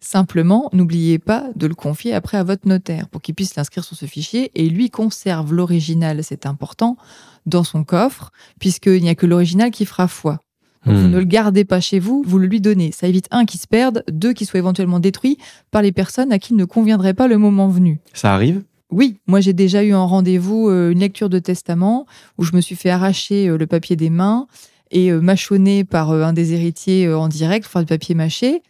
Simplement, 0.00 0.68
n'oubliez 0.74 1.18
pas 1.18 1.48
de 1.56 1.66
le 1.66 1.74
confier 1.74 2.12
après 2.12 2.36
à 2.36 2.44
votre 2.44 2.68
notaire 2.68 3.08
pour 3.08 3.22
qu'il 3.22 3.34
puisse 3.34 3.56
l'inscrire 3.56 3.82
sur 3.82 3.96
ce 3.96 4.04
fichier 4.04 4.50
et 4.54 4.68
lui 4.68 4.90
conserve 4.90 5.54
l'original, 5.54 6.22
c'est 6.22 6.44
important, 6.44 6.98
dans 7.46 7.64
son 7.64 7.82
coffre, 7.82 8.30
puisqu'il 8.60 9.00
n'y 9.00 9.08
a 9.08 9.14
que 9.14 9.24
l'original 9.24 9.70
qui 9.70 9.86
fera 9.86 10.06
foi. 10.06 10.42
Vous 10.86 10.92
hmm. 10.92 11.10
ne 11.10 11.18
le 11.18 11.24
gardez 11.24 11.64
pas 11.64 11.80
chez 11.80 11.98
vous, 11.98 12.22
vous 12.26 12.38
le 12.38 12.46
lui 12.46 12.60
donnez. 12.60 12.92
Ça 12.92 13.08
évite 13.08 13.26
un 13.32 13.44
qui 13.44 13.58
se 13.58 13.66
perde, 13.66 14.04
deux 14.10 14.32
qui 14.32 14.46
soit 14.46 14.58
éventuellement 14.58 15.00
détruit 15.00 15.36
par 15.70 15.82
les 15.82 15.92
personnes 15.92 16.32
à 16.32 16.38
qui 16.38 16.54
il 16.54 16.56
ne 16.56 16.64
conviendrait 16.64 17.14
pas 17.14 17.26
le 17.26 17.38
moment 17.38 17.68
venu. 17.68 17.98
Ça 18.12 18.32
arrive? 18.32 18.62
Oui, 18.90 19.18
moi 19.26 19.40
j'ai 19.40 19.52
déjà 19.52 19.82
eu 19.82 19.94
en 19.94 20.06
rendez-vous 20.06 20.68
euh, 20.68 20.92
une 20.92 21.00
lecture 21.00 21.28
de 21.28 21.40
testament 21.40 22.06
où 22.38 22.44
je 22.44 22.54
me 22.54 22.60
suis 22.60 22.76
fait 22.76 22.90
arracher 22.90 23.48
euh, 23.48 23.58
le 23.58 23.66
papier 23.66 23.96
des 23.96 24.10
mains 24.10 24.46
et 24.92 25.10
euh, 25.10 25.20
mâchonner 25.20 25.82
par 25.82 26.12
un 26.12 26.32
des 26.32 26.52
héritiers 26.52 27.12
en 27.12 27.26
direct, 27.26 27.66
enfin 27.66 27.80
le 27.80 27.86
papier 27.86 28.14
mâché. 28.14 28.62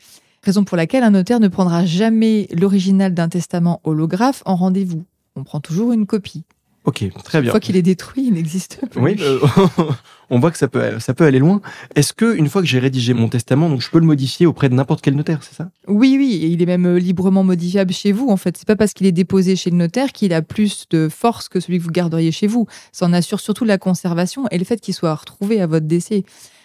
Raison 0.43 0.65
pour 0.65 0.79
laquelle 0.79 1.03
un 1.03 1.11
notaire 1.11 1.39
ne 1.39 1.49
prendra 1.49 1.85
jamais 1.85 2.49
l'original 2.57 3.13
d'un 3.13 3.29
testament 3.29 3.81
holographe 3.85 4.43
en 4.47 4.57
rendez-vous. 4.57 5.05
On 5.35 5.45
prend 5.45 5.61
toujours 5.61 5.93
une 5.93 6.07
copie. 6.07 6.45
Ok, 6.87 7.05
très 7.25 7.41
bien. 7.41 7.49
Une 7.49 7.51
fois 7.51 7.61
qu'il 7.61 7.77
est 7.77 7.83
détruit, 7.83 8.29
il 8.29 8.35
n'existe 8.35 8.79
plus. 8.89 9.01
Oui, 9.01 9.17
euh, 9.19 9.41
on 10.31 10.39
voit 10.39 10.53
que 10.53 10.59
ça 10.59 10.69
peut, 10.69 11.01
ça 11.01 11.15
peut 11.15 11.25
aller 11.25 11.41
loin. 11.41 11.61
Est-ce 11.97 12.13
que 12.13 12.37
une 12.37 12.49
fois 12.49 12.63
que 12.63 12.69
j'ai 12.69 12.79
rédigé 12.79 13.13
mon 13.13 13.29
testament, 13.29 13.69
donc 13.69 13.81
je 13.81 13.91
peux 13.91 13.99
le 13.99 14.07
modifier 14.07 14.47
auprès 14.47 14.69
de 14.69 14.75
n'importe 14.75 15.03
quel 15.03 15.17
notaire, 15.17 15.41
c'est 15.43 15.57
ça? 15.57 15.69
Oui, 15.89 16.15
oui, 16.17 16.39
et 16.43 16.47
il 16.47 16.63
est 16.63 16.67
même 16.67 16.87
euh, 16.87 16.99
librement 16.99 17.43
modifiable 17.43 17.93
chez 17.93 18.13
vous. 18.13 18.29
En 18.29 18.37
fait, 18.37 18.57
c'est 18.57 18.69
pas 18.69 18.77
parce 18.77 18.93
qu'il 18.93 19.07
est 19.07 19.13
déposé 19.13 19.57
chez 19.57 19.71
le 19.71 19.77
notaire 19.77 20.13
qu'il 20.13 20.33
a 20.33 20.43
plus 20.43 20.87
de 20.91 21.09
force 21.09 21.49
que 21.49 21.59
celui 21.59 21.79
que 21.79 21.83
vous 21.83 21.91
garderiez 21.91 22.31
chez 22.31 22.47
vous. 22.47 22.69
Ça 22.93 23.07
en 23.07 23.13
assure 23.13 23.41
surtout 23.41 23.65
la 23.65 23.79
conservation 23.79 24.45
et 24.53 24.59
le 24.59 24.65
fait 24.65 24.81
qu'il 24.81 24.95
soit 24.95 25.15
retrouvé 25.15 25.61
à 25.61 25.67
votre 25.67 25.87
décès. 25.87 26.25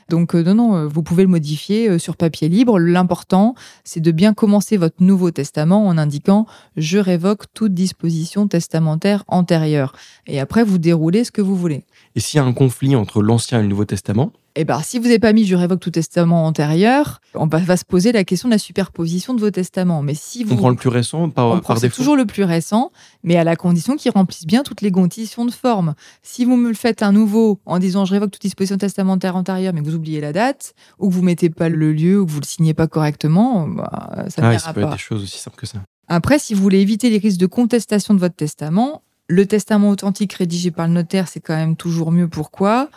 Donc 0.09 0.35
euh, 0.35 0.43
non, 0.43 0.55
non, 0.55 0.75
euh, 0.75 0.87
vous 0.87 1.03
pouvez 1.03 1.23
le 1.23 1.29
modifier 1.29 1.89
euh, 1.89 1.99
sur 1.99 2.17
papier 2.17 2.49
libre. 2.49 2.79
L'important, 2.79 3.55
c'est 3.83 3.99
de 3.99 4.11
bien 4.11 4.33
commencer 4.33 4.77
votre 4.77 5.01
Nouveau 5.01 5.31
Testament 5.31 5.87
en 5.87 5.97
indiquant⁇ 5.97 6.47
Je 6.77 6.97
révoque 6.97 7.45
toute 7.53 7.73
disposition 7.73 8.47
testamentaire 8.47 9.23
antérieure⁇ 9.27 9.93
Et 10.27 10.39
après, 10.39 10.63
vous 10.63 10.77
déroulez 10.77 11.23
ce 11.23 11.31
que 11.31 11.41
vous 11.41 11.55
voulez. 11.55 11.85
Et 12.15 12.19
s'il 12.19 12.37
y 12.37 12.41
a 12.41 12.45
un 12.45 12.53
conflit 12.53 12.95
entre 12.95 13.21
l'Ancien 13.21 13.59
et 13.59 13.61
le 13.61 13.67
Nouveau 13.67 13.85
Testament 13.85 14.31
eh 14.55 14.65
ben, 14.65 14.81
si 14.81 14.97
vous 14.97 15.05
n'avez 15.05 15.19
pas 15.19 15.33
mis 15.33 15.45
je 15.45 15.55
révoque 15.55 15.79
tout 15.79 15.91
testament 15.91 16.45
antérieur, 16.45 17.21
on 17.35 17.47
va, 17.47 17.77
se 17.77 17.85
poser 17.85 18.11
la 18.11 18.23
question 18.23 18.49
de 18.49 18.53
la 18.53 18.57
superposition 18.57 19.33
de 19.33 19.39
vos 19.39 19.51
testaments. 19.51 20.01
Mais 20.01 20.13
si 20.13 20.43
vous, 20.43 20.55
on 20.55 20.57
prend 20.57 20.69
le 20.69 20.75
plus 20.75 20.89
récent 20.89 21.29
par, 21.29 21.47
on 21.47 21.59
par 21.59 21.79
défaut. 21.79 21.95
toujours 21.95 22.15
le 22.15 22.25
plus 22.25 22.43
récent, 22.43 22.91
mais 23.23 23.37
à 23.37 23.43
la 23.43 23.55
condition 23.55 23.95
qu'il 23.95 24.11
remplisse 24.11 24.45
bien 24.45 24.63
toutes 24.63 24.81
les 24.81 24.91
conditions 24.91 25.45
de 25.45 25.51
forme. 25.51 25.95
Si 26.21 26.45
vous 26.45 26.57
me 26.57 26.67
le 26.67 26.75
faites 26.75 27.03
un 27.03 27.11
nouveau 27.11 27.59
en 27.65 27.79
disant 27.79 28.05
je 28.05 28.13
révoque 28.13 28.31
toute 28.31 28.41
disposition 28.41 28.77
testamentaire 28.77 29.35
antérieure, 29.35 29.73
mais 29.73 29.81
que 29.81 29.85
vous 29.85 29.95
oubliez 29.95 30.21
la 30.21 30.33
date, 30.33 30.73
ou 30.99 31.09
que 31.09 31.13
vous 31.13 31.21
mettez 31.23 31.49
pas 31.49 31.69
le 31.69 31.93
lieu, 31.93 32.19
ou 32.19 32.25
que 32.25 32.31
vous 32.31 32.41
le 32.41 32.45
signez 32.45 32.73
pas 32.73 32.87
correctement, 32.87 33.67
bah, 33.67 34.25
ça 34.29 34.41
ne 34.41 34.47
ah, 34.47 34.59
ça 34.59 34.73
peut 34.73 34.81
être 34.81 34.91
des 34.91 34.97
choses 34.97 35.23
aussi 35.23 35.37
simples 35.37 35.57
que 35.57 35.65
ça. 35.65 35.79
Après, 36.07 36.39
si 36.39 36.53
vous 36.53 36.61
voulez 36.61 36.79
éviter 36.79 37.09
les 37.09 37.19
risques 37.19 37.39
de 37.39 37.45
contestation 37.45 38.13
de 38.13 38.19
votre 38.19 38.35
testament, 38.35 39.01
le 39.31 39.45
testament 39.45 39.89
authentique 39.89 40.33
rédigé 40.33 40.71
par 40.71 40.87
le 40.87 40.93
notaire, 40.93 41.29
c'est 41.29 41.39
quand 41.39 41.55
même 41.55 41.77
toujours 41.77 42.11
mieux. 42.11 42.27
Pourquoi? 42.27 42.89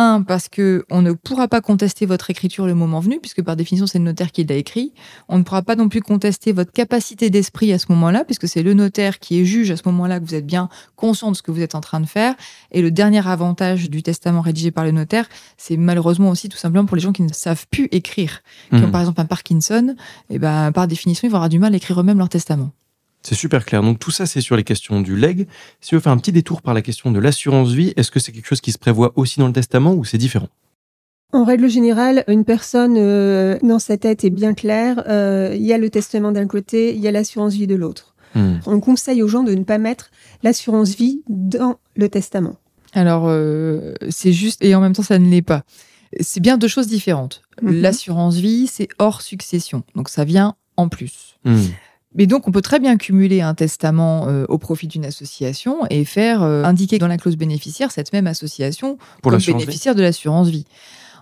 Un, 0.00 0.22
parce 0.22 0.48
que 0.48 0.84
on 0.90 1.02
ne 1.02 1.12
pourra 1.12 1.46
pas 1.46 1.60
contester 1.60 2.06
votre 2.06 2.30
écriture 2.30 2.66
le 2.66 2.74
moment 2.74 3.00
venu, 3.00 3.20
puisque 3.20 3.42
par 3.42 3.56
définition 3.56 3.86
c'est 3.86 3.98
le 3.98 4.04
notaire 4.04 4.32
qui 4.32 4.44
l'a 4.44 4.54
écrit. 4.54 4.92
On 5.28 5.38
ne 5.38 5.42
pourra 5.42 5.62
pas 5.62 5.76
non 5.76 5.88
plus 5.88 6.00
contester 6.00 6.52
votre 6.52 6.72
capacité 6.72 7.28
d'esprit 7.28 7.72
à 7.72 7.78
ce 7.78 7.86
moment-là, 7.90 8.24
puisque 8.24 8.48
c'est 8.48 8.62
le 8.62 8.74
notaire 8.74 9.18
qui 9.18 9.40
est 9.40 9.44
juge 9.44 9.70
à 9.70 9.76
ce 9.76 9.82
moment-là 9.86 10.18
que 10.20 10.24
vous 10.24 10.34
êtes 10.34 10.46
bien 10.46 10.68
conscient 10.96 11.30
de 11.30 11.36
ce 11.36 11.42
que 11.42 11.50
vous 11.50 11.60
êtes 11.60 11.74
en 11.74 11.80
train 11.80 12.00
de 12.00 12.06
faire. 12.06 12.34
Et 12.72 12.82
le 12.82 12.90
dernier 12.90 13.26
avantage 13.26 13.90
du 13.90 14.02
testament 14.02 14.40
rédigé 14.40 14.70
par 14.70 14.84
le 14.84 14.92
notaire, 14.92 15.28
c'est 15.56 15.76
malheureusement 15.76 16.30
aussi 16.30 16.48
tout 16.48 16.58
simplement 16.58 16.86
pour 16.86 16.96
les 16.96 17.02
gens 17.02 17.12
qui 17.12 17.22
ne 17.22 17.32
savent 17.32 17.66
plus 17.70 17.88
écrire, 17.92 18.42
qui 18.70 18.76
ont 18.76 18.88
mmh. 18.88 18.90
par 18.90 19.02
exemple 19.02 19.20
un 19.20 19.26
Parkinson, 19.26 19.94
et 20.30 20.38
ben 20.38 20.72
par 20.72 20.88
définition 20.88 21.28
ils 21.28 21.30
vont 21.30 21.36
avoir 21.36 21.50
du 21.50 21.58
mal 21.58 21.74
à 21.74 21.76
écrire 21.76 22.00
eux-mêmes 22.00 22.18
leur 22.18 22.28
testament. 22.28 22.70
C'est 23.22 23.34
super 23.34 23.64
clair. 23.64 23.82
Donc 23.82 23.98
tout 23.98 24.10
ça, 24.10 24.26
c'est 24.26 24.40
sur 24.40 24.56
les 24.56 24.64
questions 24.64 25.00
du 25.00 25.16
leg. 25.16 25.46
Si 25.80 25.94
on 25.94 26.00
fait 26.00 26.08
un 26.08 26.16
petit 26.16 26.32
détour 26.32 26.62
par 26.62 26.74
la 26.74 26.82
question 26.82 27.10
de 27.10 27.18
l'assurance 27.18 27.70
vie, 27.70 27.92
est-ce 27.96 28.10
que 28.10 28.18
c'est 28.18 28.32
quelque 28.32 28.46
chose 28.46 28.60
qui 28.60 28.72
se 28.72 28.78
prévoit 28.78 29.12
aussi 29.16 29.38
dans 29.40 29.46
le 29.46 29.52
testament 29.52 29.94
ou 29.94 30.04
c'est 30.04 30.18
différent? 30.18 30.48
En 31.32 31.44
règle 31.44 31.68
générale, 31.68 32.24
une 32.26 32.44
personne 32.44 32.96
euh, 32.96 33.56
dans 33.62 33.78
sa 33.78 33.96
tête 33.96 34.24
est 34.24 34.30
bien 34.30 34.52
claire. 34.52 35.04
Euh, 35.08 35.54
il 35.54 35.62
y 35.62 35.72
a 35.72 35.78
le 35.78 35.88
testament 35.88 36.32
d'un 36.32 36.46
côté, 36.46 36.94
il 36.94 37.00
y 37.00 37.06
a 37.06 37.12
l'assurance 37.12 37.54
vie 37.54 37.68
de 37.68 37.76
l'autre. 37.76 38.14
Hmm. 38.34 38.56
On 38.66 38.80
conseille 38.80 39.22
aux 39.22 39.28
gens 39.28 39.44
de 39.44 39.54
ne 39.54 39.62
pas 39.62 39.78
mettre 39.78 40.10
l'assurance 40.42 40.96
vie 40.96 41.22
dans 41.28 41.78
le 41.94 42.08
testament. 42.08 42.56
Alors, 42.94 43.24
euh, 43.28 43.94
c'est 44.08 44.32
juste, 44.32 44.64
et 44.64 44.74
en 44.74 44.80
même 44.80 44.92
temps, 44.92 45.02
ça 45.02 45.18
ne 45.18 45.28
l'est 45.28 45.42
pas. 45.42 45.62
C'est 46.18 46.40
bien 46.40 46.58
deux 46.58 46.68
choses 46.68 46.88
différentes. 46.88 47.42
Mhm. 47.62 47.80
L'assurance 47.80 48.36
vie, 48.36 48.66
c'est 48.66 48.88
hors 48.98 49.22
succession. 49.22 49.84
Donc, 49.94 50.08
ça 50.08 50.24
vient 50.24 50.56
en 50.76 50.88
plus. 50.88 51.36
Hmm. 51.44 51.60
Mais 52.14 52.26
donc, 52.26 52.48
on 52.48 52.50
peut 52.50 52.60
très 52.60 52.80
bien 52.80 52.96
cumuler 52.96 53.40
un 53.40 53.54
testament 53.54 54.26
euh, 54.26 54.44
au 54.48 54.58
profit 54.58 54.88
d'une 54.88 55.04
association 55.04 55.86
et 55.90 56.04
faire 56.04 56.42
euh, 56.42 56.64
indiquer 56.64 56.98
dans 56.98 57.06
la 57.06 57.16
clause 57.16 57.36
bénéficiaire 57.36 57.92
cette 57.92 58.12
même 58.12 58.26
association 58.26 58.98
Pour 59.22 59.30
comme 59.30 59.40
bénéficiaire 59.40 59.94
de 59.94 60.02
l'assurance 60.02 60.48
vie. 60.48 60.64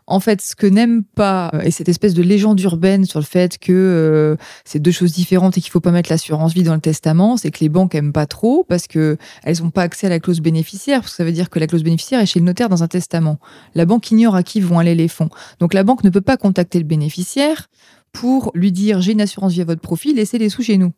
En 0.07 0.21
fait, 0.21 0.40
ce 0.40 0.57
que 0.57 0.66
n'aime 0.66 1.04
pas, 1.04 1.50
euh, 1.52 1.61
et 1.61 1.71
cette 1.71 1.90
espèce 1.90 2.14
de 2.14 2.23
légende 2.23 2.59
urbaine 2.61 3.04
sur 3.04 3.21
le 3.21 3.26
fait 3.26 3.59
que 3.59 4.38
c'est 4.64 4.78
deux 4.78 4.90
choses 4.90 5.12
différentes 5.12 5.59
et 5.59 5.61
qu'il 5.61 5.71
faut 5.71 5.80
pas 5.80 5.90
mettre 5.90 6.09
l'assurance 6.09 6.54
vie 6.54 6.62
dans 6.62 6.75
le 6.75 6.80
testament, 6.80 7.37
c'est 7.37 7.50
que 7.50 7.61
les 7.61 7.68
banques 7.68 7.95
aiment 7.95 8.14
pas 8.14 8.25
trop 8.25 8.64
parce 8.66 8.87
que 8.87 9.18
elles 9.42 9.61
n'ont 9.62 9.71
pas 9.71 9.83
accès 9.83 10.07
à 10.07 10.11
la 10.11 10.21
clause 10.21 10.40
bénéficiaire, 10.40 11.00
parce 11.00 11.12
que 11.12 11.16
ça 11.18 11.25
veut 11.25 11.33
dire 11.33 11.50
que 11.50 11.59
la 11.59 11.66
clause 11.66 11.85
bénéficiaire 11.85 12.21
est 12.21 12.26
chez 12.26 12.38
le 12.38 12.47
notaire 12.47 12.71
dans 12.71 12.83
un 12.83 12.88
testament. 12.88 13.38
La 13.75 13.85
banque 13.85 14.11
ignore 14.11 14.35
à 14.35 14.42
qui 14.42 14.62
vont 14.62 14.78
aller 14.78 14.95
les 14.95 15.09
fonds. 15.09 15.28
Donc 15.61 15.75
la 15.75 15.85
banque 15.85 16.02
ne 16.02 16.09
peut 16.09 16.23
pas 16.23 16.38
contacter 16.38 16.78
le 16.78 16.87
bénéficiaire 16.87 17.68
pour 18.19 18.51
lui 18.55 18.73
dire 18.73 19.01
j'ai 19.01 19.13
une 19.13 19.21
assurance 19.21 19.53
vie 19.53 19.61
à 19.61 19.65
votre 19.65 19.81
profit, 19.81 20.13
laissez 20.13 20.39
les 20.39 20.49
sous 20.49 20.63
chez 20.63 20.77
nous. 20.77 20.93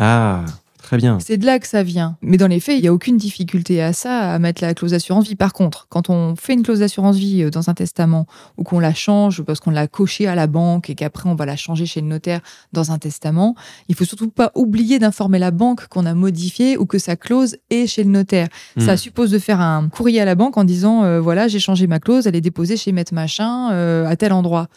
Ah, 0.00 0.44
très 0.82 0.96
bien. 0.96 1.18
C'est 1.20 1.36
de 1.36 1.46
là 1.46 1.60
que 1.60 1.66
ça 1.66 1.84
vient. 1.84 2.16
Mais 2.22 2.38
dans 2.38 2.48
les 2.48 2.58
faits, 2.58 2.76
il 2.76 2.82
n'y 2.82 2.88
a 2.88 2.92
aucune 2.92 3.16
difficulté 3.16 3.80
à 3.80 3.92
ça, 3.92 4.32
à 4.32 4.38
mettre 4.40 4.62
la 4.64 4.74
clause 4.74 4.90
d'assurance 4.90 5.28
vie. 5.28 5.36
Par 5.36 5.52
contre, 5.52 5.86
quand 5.88 6.10
on 6.10 6.34
fait 6.34 6.54
une 6.54 6.64
clause 6.64 6.80
d'assurance 6.80 7.16
vie 7.16 7.44
euh, 7.44 7.50
dans 7.50 7.70
un 7.70 7.74
testament 7.74 8.26
ou 8.56 8.64
qu'on 8.64 8.80
la 8.80 8.94
change 8.94 9.42
parce 9.42 9.60
qu'on 9.60 9.70
l'a 9.70 9.86
cochée 9.86 10.26
à 10.26 10.34
la 10.34 10.48
banque 10.48 10.90
et 10.90 10.96
qu'après 10.96 11.28
on 11.28 11.36
va 11.36 11.46
la 11.46 11.54
changer 11.54 11.86
chez 11.86 12.00
le 12.00 12.08
notaire 12.08 12.40
dans 12.72 12.90
un 12.90 12.98
testament, 12.98 13.54
il 13.88 13.94
faut 13.94 14.04
surtout 14.04 14.28
pas 14.28 14.50
oublier 14.56 14.98
d'informer 14.98 15.38
la 15.38 15.52
banque 15.52 15.86
qu'on 15.86 16.04
a 16.04 16.14
modifié 16.14 16.76
ou 16.76 16.84
que 16.84 16.98
sa 16.98 17.14
clause 17.14 17.58
est 17.70 17.86
chez 17.86 18.02
le 18.02 18.10
notaire. 18.10 18.48
Ça 18.76 18.94
hmm. 18.94 18.96
suppose 18.96 19.30
de 19.30 19.38
faire 19.38 19.60
un 19.60 19.88
courrier 19.88 20.20
à 20.20 20.24
la 20.24 20.34
banque 20.34 20.56
en 20.56 20.64
disant 20.64 21.04
euh, 21.04 21.20
voilà, 21.20 21.46
j'ai 21.46 21.60
changé 21.60 21.86
ma 21.86 22.00
clause, 22.00 22.26
elle 22.26 22.34
est 22.34 22.40
déposée 22.40 22.76
chez 22.76 22.90
Maître 22.90 23.14
Machin 23.14 23.70
euh, 23.70 24.04
à 24.06 24.16
tel 24.16 24.32
endroit. 24.32 24.68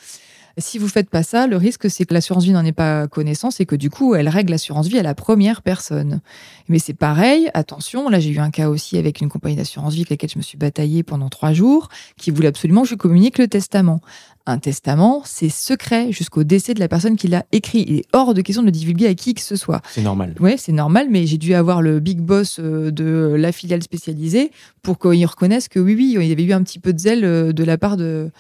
Si 0.60 0.78
vous 0.78 0.88
faites 0.88 1.10
pas 1.10 1.24
ça, 1.24 1.48
le 1.48 1.58
risque 1.58 1.90
c'est 1.90 2.06
que 2.06 2.14
l'assurance 2.14 2.44
vie 2.44 2.52
n'en 2.52 2.66
ait 2.66 2.72
pas 2.72 3.08
connaissance 3.08 3.60
et 3.60 3.66
que 3.66 3.76
du 3.76 3.90
coup 3.90 4.16
elle 4.16 4.30
règle 4.30 4.52
l'assurance 4.52 4.88
vie 4.88 5.00
à 5.00 5.04
la 5.04 5.16
première 5.16 5.62
personne. 5.62 6.22
Mais 6.68 6.80
c'est 6.80 6.94
pareil, 6.94 7.50
attention, 7.54 8.10
là 8.10 8.20
j'ai 8.20 8.32
eu 8.32 8.40
un 8.40 8.52
cas 8.52 8.70
aussi 8.70 8.98
avec 8.98 9.22
une 9.22 9.30
compagnie 9.30 9.56
d'assurance 9.56 9.94
vie 9.94 10.02
avec 10.02 10.12
laquelle 10.12 10.30
je 10.30 10.38
me 10.38 10.44
suis 10.44 10.58
bataillée 10.58 11.04
pendant 11.04 11.30
trois 11.30 11.54
jours, 11.54 11.90
qui 12.18 12.32
voulait 12.32 12.48
absolument 12.48 12.84
que 12.84 12.90
je 12.90 12.96
communique 12.96 13.38
le 13.38 13.48
testament. 13.48 14.02
Un 14.46 14.58
testament, 14.58 15.22
c'est 15.26 15.50
secret 15.50 16.12
jusqu'au 16.12 16.44
décès 16.44 16.74
de 16.74 16.80
la 16.80 16.88
personne 16.88 17.18
qui 17.18 17.28
l'a 17.28 17.46
écrit. 17.52 17.86
Il 17.88 17.98
est 17.98 18.06
hors 18.14 18.34
de 18.34 18.42
question 18.42 18.64
de 18.64 18.68
le 18.68 18.72
divulguer 18.72 19.08
à 19.08 19.14
qui 19.14 19.36
que 19.36 19.42
ce 19.42 19.56
soit. 19.56 19.82
C'est 19.92 20.02
normal. 20.02 20.34
Oui, 20.40 20.56
c'est 20.58 20.72
normal, 20.72 21.08
mais 21.10 21.28
j'ai 21.28 21.38
dû 21.38 21.54
avoir 21.54 21.84
le 21.84 22.00
big 22.00 22.20
boss 22.20 22.60
euh, 22.60 22.90
de 22.90 23.36
la 23.38 23.52
filiale 23.52 23.84
spécialisée 23.84 24.52
pour 24.82 24.98
qu'il 24.98 25.24
reconnaisse 25.26 25.68
que 25.68 25.80
oui, 25.80 25.94
oui, 25.96 26.18
il 26.20 26.28
y 26.28 26.32
avait 26.32 26.44
eu 26.44 26.54
un 26.54 26.64
petit 26.64 26.80
peu 26.80 26.94
de 26.94 27.00
zèle 27.00 27.26
euh, 27.26 27.54
de 27.54 27.64
la 27.64 27.78
part 27.78 27.96
de 27.96 28.32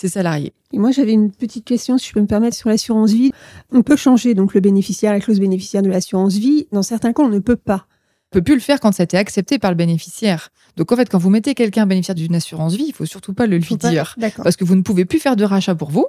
ses 0.00 0.08
salariés. 0.08 0.52
Et 0.72 0.78
moi, 0.78 0.90
j'avais 0.90 1.12
une 1.12 1.30
petite 1.30 1.64
question, 1.64 1.98
si 1.98 2.08
je 2.08 2.12
peux 2.12 2.20
me 2.20 2.26
permettre, 2.26 2.56
sur 2.56 2.68
l'assurance 2.68 3.12
vie. 3.12 3.32
On 3.70 3.82
peut 3.82 3.96
changer 3.96 4.34
donc 4.34 4.54
le 4.54 4.60
bénéficiaire, 4.60 5.12
la 5.12 5.20
clause 5.20 5.40
bénéficiaire 5.40 5.82
de 5.82 5.90
l'assurance 5.90 6.36
vie. 6.36 6.66
Dans 6.72 6.82
certains 6.82 7.12
cas, 7.12 7.22
on 7.22 7.28
ne 7.28 7.38
peut 7.38 7.56
pas. 7.56 7.86
On 8.32 8.38
peut 8.38 8.42
plus 8.42 8.54
le 8.54 8.60
faire 8.60 8.78
quand 8.78 8.92
ça 8.92 9.02
a 9.02 9.04
été 9.04 9.16
accepté 9.16 9.58
par 9.58 9.72
le 9.72 9.76
bénéficiaire. 9.76 10.50
Donc 10.76 10.92
en 10.92 10.96
fait, 10.96 11.08
quand 11.08 11.18
vous 11.18 11.30
mettez 11.30 11.54
quelqu'un 11.54 11.86
bénéficiaire 11.86 12.14
d'une 12.14 12.34
assurance 12.34 12.74
vie, 12.74 12.86
il 12.86 12.94
faut 12.94 13.04
surtout 13.04 13.34
pas 13.34 13.46
le 13.46 13.58
lui 13.58 13.76
dire, 13.76 14.16
parce 14.36 14.56
que 14.56 14.64
vous 14.64 14.76
ne 14.76 14.82
pouvez 14.82 15.04
plus 15.04 15.18
faire 15.18 15.34
de 15.34 15.44
rachat 15.44 15.74
pour 15.74 15.90
vous 15.90 16.06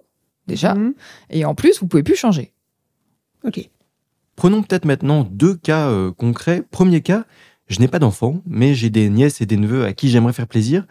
déjà, 0.48 0.75
mhm. 0.75 0.93
et 1.29 1.45
en 1.45 1.55
plus, 1.55 1.79
vous 1.79 1.88
pouvez 1.88 2.03
plus 2.03 2.15
changer. 2.15 2.53
Ok. 3.43 3.69
Prenons 4.36 4.62
peut-être 4.62 4.86
maintenant 4.86 5.27
deux 5.29 5.55
cas 5.55 5.89
euh, 5.89 6.12
concrets. 6.12 6.63
Premier 6.69 7.01
cas, 7.01 7.25
je 7.67 7.79
n'ai 7.79 7.88
pas 7.88 8.00
d'enfants, 8.00 8.41
mais 8.45 8.75
j'ai 8.75 8.89
des 8.89 9.10
nièces 9.10 9.41
et 9.41 9.45
des 9.45 9.57
neveux 9.57 9.86
à 9.86 9.93
qui 9.93 10.10
j'aimerais 10.10 10.33
faire 10.33 10.48
plaisir. 10.48 10.86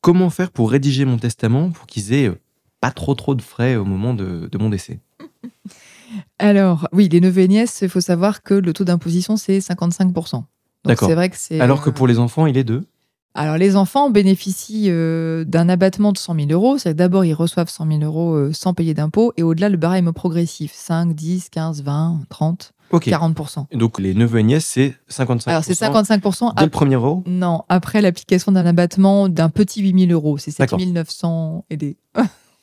Comment 0.00 0.30
faire 0.30 0.50
pour 0.50 0.70
rédiger 0.70 1.04
mon 1.04 1.18
testament 1.18 1.70
pour 1.70 1.86
qu'ils 1.86 2.12
aient 2.12 2.28
euh, 2.28 2.38
pas 2.80 2.90
trop 2.90 3.14
trop 3.14 3.34
de 3.34 3.42
frais 3.42 3.76
au 3.76 3.84
moment 3.84 4.14
de, 4.14 4.48
mon 4.58 4.68
décès? 4.68 5.00
Alors, 6.38 6.88
oui, 6.92 7.08
les 7.08 7.20
neveux 7.20 7.42
et 7.42 7.48
nièces, 7.48 7.80
il 7.82 7.88
faut 7.88 8.00
savoir 8.00 8.42
que 8.42 8.54
le 8.54 8.72
taux 8.72 8.84
d'imposition, 8.84 9.36
c'est 9.36 9.58
55%. 9.58 10.44
D'accord. 10.84 11.08
C'est 11.08 11.14
vrai 11.14 11.28
que 11.28 11.36
c'est. 11.36 11.60
Alors 11.60 11.82
que 11.82 11.90
euh, 11.90 11.92
pour 11.92 12.06
les 12.06 12.18
enfants, 12.18 12.46
il 12.46 12.56
est 12.56 12.64
de? 12.64 12.84
Alors, 13.34 13.56
les 13.56 13.76
enfants 13.76 14.10
bénéficient 14.10 14.86
euh, 14.88 15.44
d'un 15.44 15.68
abattement 15.68 16.12
de 16.12 16.18
100 16.18 16.34
000 16.34 16.46
euros. 16.50 16.78
C'est-à-dire 16.78 17.04
d'abord, 17.04 17.24
ils 17.24 17.34
reçoivent 17.34 17.68
100 17.68 17.86
000 17.86 18.00
euros 18.02 18.52
sans 18.52 18.74
payer 18.74 18.94
d'impôts. 18.94 19.32
Et 19.36 19.42
au-delà, 19.42 19.68
le 19.68 19.76
barème 19.76 20.12
progressif 20.12 20.72
5, 20.72 21.14
10, 21.14 21.50
15, 21.50 21.82
20, 21.82 22.20
30. 22.28 22.72
40%. 22.92 23.76
donc 23.76 23.98
les 23.98 24.14
neveux 24.14 24.40
et 24.40 24.42
nièces, 24.42 24.66
c'est 24.66 24.94
55%. 25.10 25.48
Alors 25.48 25.64
c'est 25.64 25.78
55%. 25.78 26.54
Dès 26.56 26.64
le 26.64 26.70
premier 26.70 26.94
euro 26.94 27.22
Non, 27.26 27.64
après 27.68 28.00
l'application 28.00 28.52
d'un 28.52 28.66
abattement 28.66 29.28
d'un 29.28 29.50
petit 29.50 29.82
8000 29.82 30.12
euros. 30.12 30.38
C'est 30.38 30.50
7 30.50 30.72
900 30.72 31.64
aidés. 31.70 31.96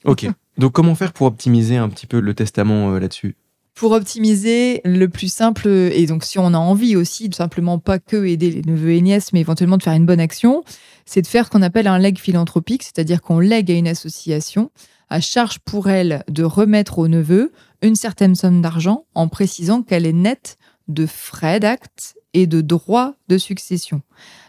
ok. 0.04 0.28
Donc 0.58 0.72
comment 0.72 0.96
faire 0.96 1.14
pour 1.14 1.28
optimiser 1.28 1.78
un 1.78 1.90
petit 1.90 2.08
peu 2.08 2.20
le 2.20 2.34
testament 2.34 2.92
euh, 2.92 3.00
là-dessus? 3.00 3.36
Pour 3.76 3.92
optimiser, 3.92 4.80
le 4.86 5.10
plus 5.10 5.30
simple, 5.32 5.68
et 5.68 6.06
donc 6.06 6.24
si 6.24 6.40
on 6.40 6.54
a 6.54 6.58
envie 6.58 6.96
aussi 6.96 7.28
de 7.28 7.36
simplement 7.36 7.78
pas 7.78 8.00
que 8.00 8.24
aider 8.26 8.50
les 8.50 8.62
neveux 8.62 8.92
et 8.92 9.02
nièces, 9.02 9.34
mais 9.34 9.42
éventuellement 9.42 9.76
de 9.76 9.84
faire 9.84 9.92
une 9.92 10.06
bonne 10.06 10.22
action, 10.22 10.64
c'est 11.06 11.22
de 11.22 11.28
faire 11.28 11.46
ce 11.48 11.52
qu'on 11.52 11.62
appelle 11.62 11.88
un 11.88 12.00
leg 12.00 12.18
philanthropique, 12.18 12.84
c'est-à-dire 12.84 13.22
qu'on 13.22 13.40
lègue 13.40 13.70
à 13.70 13.74
une 13.74 13.90
association 13.90 14.72
à 15.10 15.22
charge 15.22 15.60
pour 15.60 15.90
elle 15.90 16.24
de 16.30 16.44
remettre 16.44 17.00
au 17.00 17.08
neveu 17.08 17.52
une 17.82 17.96
certaine 17.96 18.36
somme 18.36 18.62
d'argent 18.62 19.06
en 19.14 19.28
précisant 19.28 19.82
qu'elle 19.82 20.06
est 20.06 20.14
nette 20.14 20.58
de 20.88 21.06
frais 21.06 21.60
d'acte 21.60 22.16
et 22.34 22.48
de 22.48 22.62
droits 22.62 23.16
de 23.28 23.38
succession. 23.38 24.02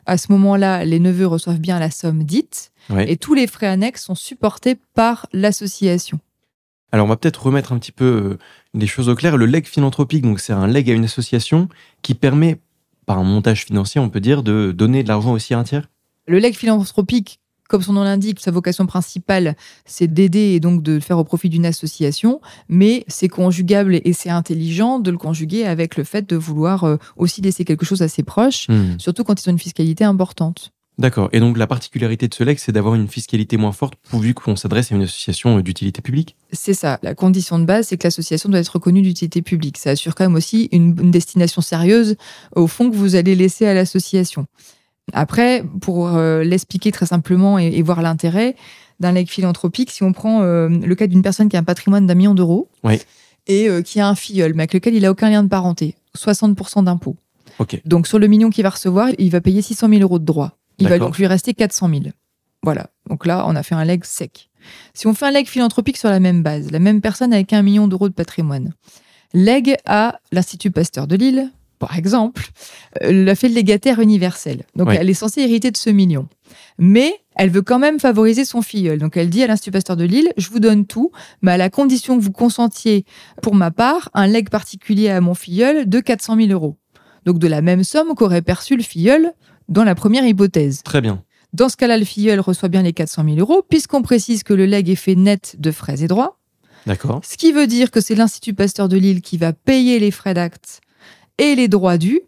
À 0.06 0.18
ce 0.18 0.32
moment-là, 0.32 0.84
les 0.84 0.98
neveux 0.98 1.26
reçoivent 1.26 1.60
bien 1.60 1.78
la 1.78 1.90
somme 1.90 2.24
dite 2.24 2.72
et 2.98 3.16
tous 3.16 3.34
les 3.34 3.46
frais 3.46 3.66
annexes 3.66 4.04
sont 4.04 4.14
supportés 4.14 4.76
par 4.94 5.26
l'association. 5.32 6.20
Alors 6.92 7.06
on 7.06 7.08
va 7.08 7.16
peut-être 7.16 7.44
remettre 7.44 7.72
un 7.72 7.78
petit 7.78 7.92
peu 7.92 8.38
des 8.74 8.86
euh, 8.86 8.88
choses 8.88 9.08
au 9.08 9.14
clair. 9.14 9.36
Le 9.36 9.46
leg 9.46 9.66
philanthropique, 9.66 10.22
donc 10.22 10.40
c'est 10.40 10.52
un 10.52 10.66
leg 10.66 10.88
à 10.90 10.94
une 10.94 11.04
association 11.04 11.68
qui 12.02 12.14
permet, 12.14 12.60
par 13.06 13.18
un 13.18 13.24
montage 13.24 13.64
financier, 13.64 14.00
on 14.00 14.08
peut 14.08 14.20
dire, 14.20 14.42
de 14.42 14.72
donner 14.72 15.02
de 15.02 15.08
l'argent 15.08 15.32
aussi 15.32 15.52
à 15.52 15.58
un 15.58 15.64
tiers? 15.64 15.88
Le 16.26 16.38
leg 16.38 16.54
philanthropique, 16.54 17.40
comme 17.68 17.82
son 17.82 17.92
nom 17.92 18.04
l'indique, 18.04 18.40
sa 18.40 18.50
vocation 18.50 18.86
principale, 18.86 19.56
c'est 19.84 20.12
d'aider 20.12 20.54
et 20.54 20.60
donc 20.60 20.82
de 20.82 20.92
le 20.92 21.00
faire 21.00 21.18
au 21.18 21.24
profit 21.24 21.48
d'une 21.48 21.66
association, 21.66 22.40
mais 22.68 23.04
c'est 23.08 23.28
conjugable 23.28 24.00
et 24.04 24.12
c'est 24.12 24.30
intelligent 24.30 24.98
de 24.98 25.10
le 25.10 25.18
conjuguer 25.18 25.64
avec 25.64 25.96
le 25.96 26.04
fait 26.04 26.28
de 26.28 26.36
vouloir 26.36 26.84
euh, 26.84 26.96
aussi 27.16 27.40
laisser 27.40 27.64
quelque 27.64 27.84
chose 27.84 28.02
à 28.02 28.08
ses 28.08 28.22
proches, 28.22 28.68
hmm. 28.68 28.98
surtout 28.98 29.24
quand 29.24 29.42
ils 29.42 29.48
ont 29.48 29.52
une 29.52 29.58
fiscalité 29.58 30.04
importante. 30.04 30.72
D'accord. 30.98 31.28
Et 31.32 31.40
donc 31.40 31.58
la 31.58 31.66
particularité 31.66 32.26
de 32.26 32.34
ce 32.34 32.42
legs, 32.42 32.58
c'est 32.58 32.72
d'avoir 32.72 32.94
une 32.94 33.06
fiscalité 33.06 33.58
moins 33.58 33.72
forte 33.72 33.94
pourvu 34.08 34.32
qu'on 34.32 34.56
s'adresse 34.56 34.92
à 34.92 34.94
une 34.94 35.02
association 35.02 35.60
d'utilité 35.60 36.00
publique? 36.00 36.36
C'est 36.52 36.72
ça. 36.72 36.98
La 37.02 37.14
condition 37.14 37.58
de 37.58 37.64
base, 37.64 37.88
c'est 37.88 37.98
que 37.98 38.06
l'association 38.06 38.48
doit 38.48 38.60
être 38.60 38.68
reconnue 38.68 39.02
d'utilité 39.02 39.42
publique. 39.42 39.76
Ça 39.76 39.90
assure 39.90 40.14
quand 40.14 40.24
même 40.24 40.36
aussi 40.36 40.70
une 40.72 40.94
destination 40.94 41.60
sérieuse 41.60 42.16
au 42.54 42.66
fonds 42.66 42.90
que 42.90 42.96
vous 42.96 43.14
allez 43.14 43.34
laisser 43.34 43.66
à 43.66 43.74
l'association. 43.74 44.46
Après, 45.12 45.62
pour 45.80 46.08
euh, 46.08 46.42
l'expliquer 46.42 46.90
très 46.90 47.06
simplement 47.06 47.58
et, 47.58 47.80
voir 47.82 48.02
l'intérêt 48.02 48.56
d'un 48.98 49.12
legs 49.12 49.28
philanthropique, 49.28 49.90
si 49.90 50.02
on 50.02 50.12
prend 50.12 50.42
euh, 50.42 50.68
le 50.68 50.94
cas 50.94 51.06
d'une 51.06 51.22
personne 51.22 51.48
qui 51.48 51.56
a 51.56 51.60
un 51.60 51.64
patrimoine 51.64 52.06
d'un 52.06 52.14
million 52.14 52.34
d'euros 52.34 52.68
et 53.46 53.68
euh, 53.68 53.82
qui 53.82 54.00
a 54.00 54.08
un 54.08 54.14
filleul, 54.14 54.54
mais 54.54 54.62
avec 54.62 54.74
lequel 54.74 54.94
il 54.94 55.02
n'a 55.02 55.10
aucun 55.10 55.30
lien 55.30 55.42
de 55.42 55.48
parenté, 55.48 55.94
60% 56.16 56.84
d'impôts. 56.84 57.16
Donc 57.84 58.06
sur 58.06 58.18
le 58.18 58.26
million 58.26 58.50
qu'il 58.50 58.64
va 58.64 58.70
recevoir, 58.70 59.08
il 59.18 59.30
va 59.30 59.40
payer 59.40 59.62
600 59.62 59.88
000 59.88 60.00
euros 60.02 60.18
de 60.18 60.24
droits. 60.24 60.58
Il 60.78 60.88
va 60.88 60.98
donc 60.98 61.16
lui 61.16 61.26
rester 61.26 61.54
400 61.54 61.88
000. 61.88 62.00
Voilà. 62.62 62.90
Donc 63.08 63.24
là, 63.24 63.44
on 63.46 63.54
a 63.56 63.62
fait 63.62 63.74
un 63.74 63.84
leg 63.84 64.04
sec. 64.04 64.50
Si 64.92 65.06
on 65.06 65.14
fait 65.14 65.26
un 65.26 65.30
leg 65.30 65.46
philanthropique 65.46 65.96
sur 65.96 66.10
la 66.10 66.20
même 66.20 66.42
base, 66.42 66.70
la 66.70 66.80
même 66.80 67.00
personne 67.00 67.32
avec 67.32 67.52
un 67.52 67.62
million 67.62 67.86
d'euros 67.86 68.08
de 68.08 68.14
patrimoine, 68.14 68.74
leg 69.32 69.76
à 69.86 70.20
l'Institut 70.32 70.70
Pasteur 70.70 71.06
de 71.06 71.16
Lille, 71.16 71.50
par 71.78 71.96
exemple, 71.96 72.50
euh, 73.02 73.24
l'a 73.24 73.34
fait 73.34 73.48
légataire 73.48 74.00
universel. 74.00 74.64
Donc, 74.74 74.88
elle 74.90 75.10
est 75.10 75.14
censée 75.14 75.42
hériter 75.42 75.70
de 75.70 75.76
ce 75.76 75.90
million. 75.90 76.28
Mais 76.78 77.12
elle 77.34 77.50
veut 77.50 77.62
quand 77.62 77.78
même 77.78 78.00
favoriser 78.00 78.44
son 78.44 78.62
filleul. 78.62 78.98
Donc, 78.98 79.16
elle 79.16 79.28
dit 79.28 79.42
à 79.42 79.46
l'Institut 79.46 79.72
Pasteur 79.72 79.96
de 79.96 80.04
Lille, 80.04 80.32
je 80.36 80.48
vous 80.48 80.60
donne 80.60 80.86
tout, 80.86 81.12
mais 81.42 81.52
à 81.52 81.56
la 81.56 81.70
condition 81.70 82.18
que 82.18 82.22
vous 82.22 82.32
consentiez, 82.32 83.04
pour 83.42 83.54
ma 83.54 83.70
part, 83.70 84.10
un 84.14 84.26
legs 84.26 84.48
particulier 84.48 85.10
à 85.10 85.20
mon 85.20 85.34
filleul 85.34 85.88
de 85.88 86.00
400 86.00 86.36
000 86.36 86.48
euros. 86.50 86.76
Donc, 87.24 87.38
de 87.38 87.48
la 87.48 87.60
même 87.60 87.84
somme 87.84 88.14
qu'aurait 88.14 88.42
perçu 88.42 88.76
le 88.76 88.82
filleul 88.82 89.32
dans 89.68 89.84
la 89.84 89.94
première 89.94 90.26
hypothèse. 90.26 90.82
Très 90.82 91.00
bien. 91.00 91.22
Dans 91.52 91.68
ce 91.68 91.76
cas-là, 91.76 91.98
le 91.98 92.04
filleul 92.04 92.40
reçoit 92.40 92.68
bien 92.68 92.82
les 92.82 92.92
400 92.92 93.24
000 93.24 93.38
euros, 93.38 93.62
puisqu'on 93.68 94.02
précise 94.02 94.42
que 94.42 94.54
le 94.54 94.66
leg 94.66 94.88
est 94.88 94.94
fait 94.94 95.14
net 95.14 95.56
de 95.58 95.70
frais 95.70 96.02
et 96.02 96.06
droits. 96.06 96.38
D'accord. 96.86 97.20
Ce 97.24 97.36
qui 97.36 97.52
veut 97.52 97.66
dire 97.66 97.90
que 97.90 98.00
c'est 98.00 98.14
l'Institut 98.14 98.54
Pasteur 98.54 98.88
de 98.88 98.96
Lille 98.96 99.20
qui 99.20 99.38
va 99.38 99.52
payer 99.52 99.98
les 99.98 100.10
frais 100.10 100.34
d'acte 100.34 100.80
et 101.38 101.54
les 101.54 101.68
droits 101.68 101.98
dus, 101.98 102.20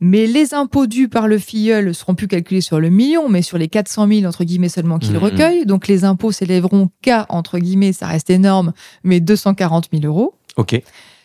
Mais 0.00 0.26
les 0.26 0.52
impôts 0.52 0.86
dus 0.86 1.08
par 1.08 1.26
le 1.26 1.38
filleul 1.38 1.94
seront 1.94 2.14
plus 2.14 2.28
calculés 2.28 2.60
sur 2.60 2.80
le 2.80 2.90
million, 2.90 3.28
mais 3.28 3.40
sur 3.40 3.56
les 3.56 3.68
400 3.68 4.08
000 4.08 4.24
entre 4.26 4.44
guillemets 4.44 4.68
seulement 4.68 4.98
qu'il 4.98 5.14
mmh. 5.14 5.18
recueille. 5.18 5.66
Donc 5.66 5.88
les 5.88 6.04
impôts 6.04 6.32
s'élèveront 6.32 6.90
qu'à 7.00 7.26
entre 7.30 7.58
guillemets, 7.58 7.94
ça 7.94 8.06
reste 8.06 8.28
énorme, 8.28 8.72
mais 9.04 9.20
240 9.20 9.88
000 9.92 10.04
euros. 10.04 10.34
Ok. 10.56 10.80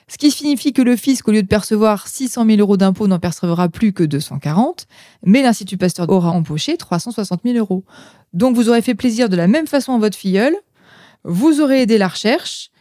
Ce 0.07 0.17
qui 0.17 0.29
signifie 0.29 0.73
que 0.73 0.81
le 0.81 0.97
fisc, 0.97 1.25
au 1.29 1.31
lieu 1.31 1.41
de 1.41 1.47
percevoir 1.47 2.07
600 2.07 2.45
000 2.45 2.59
euros 2.59 2.75
d'impôts, 2.75 3.07
n'en 3.07 3.19
percevra 3.19 3.69
plus 3.69 3.93
que 3.93 4.03
240, 4.03 4.85
mais 5.25 5.41
l'Institut 5.41 5.77
Pasteur 5.77 6.09
aura 6.09 6.31
empoché 6.31 6.75
360 6.75 7.41
000 7.45 7.57
euros. 7.57 7.85
Donc 8.33 8.55
vous 8.55 8.67
aurez 8.67 8.81
fait 8.81 8.95
plaisir 8.95 9.29
de 9.29 9.37
la 9.37 9.47
même 9.47 9.67
façon 9.67 9.93
à 9.93 9.97
votre 9.99 10.17
filleul, 10.17 10.53
vous 11.23 11.61
aurez 11.61 11.83
aidé 11.83 11.97
la 11.97 12.09
recherche, 12.09 12.71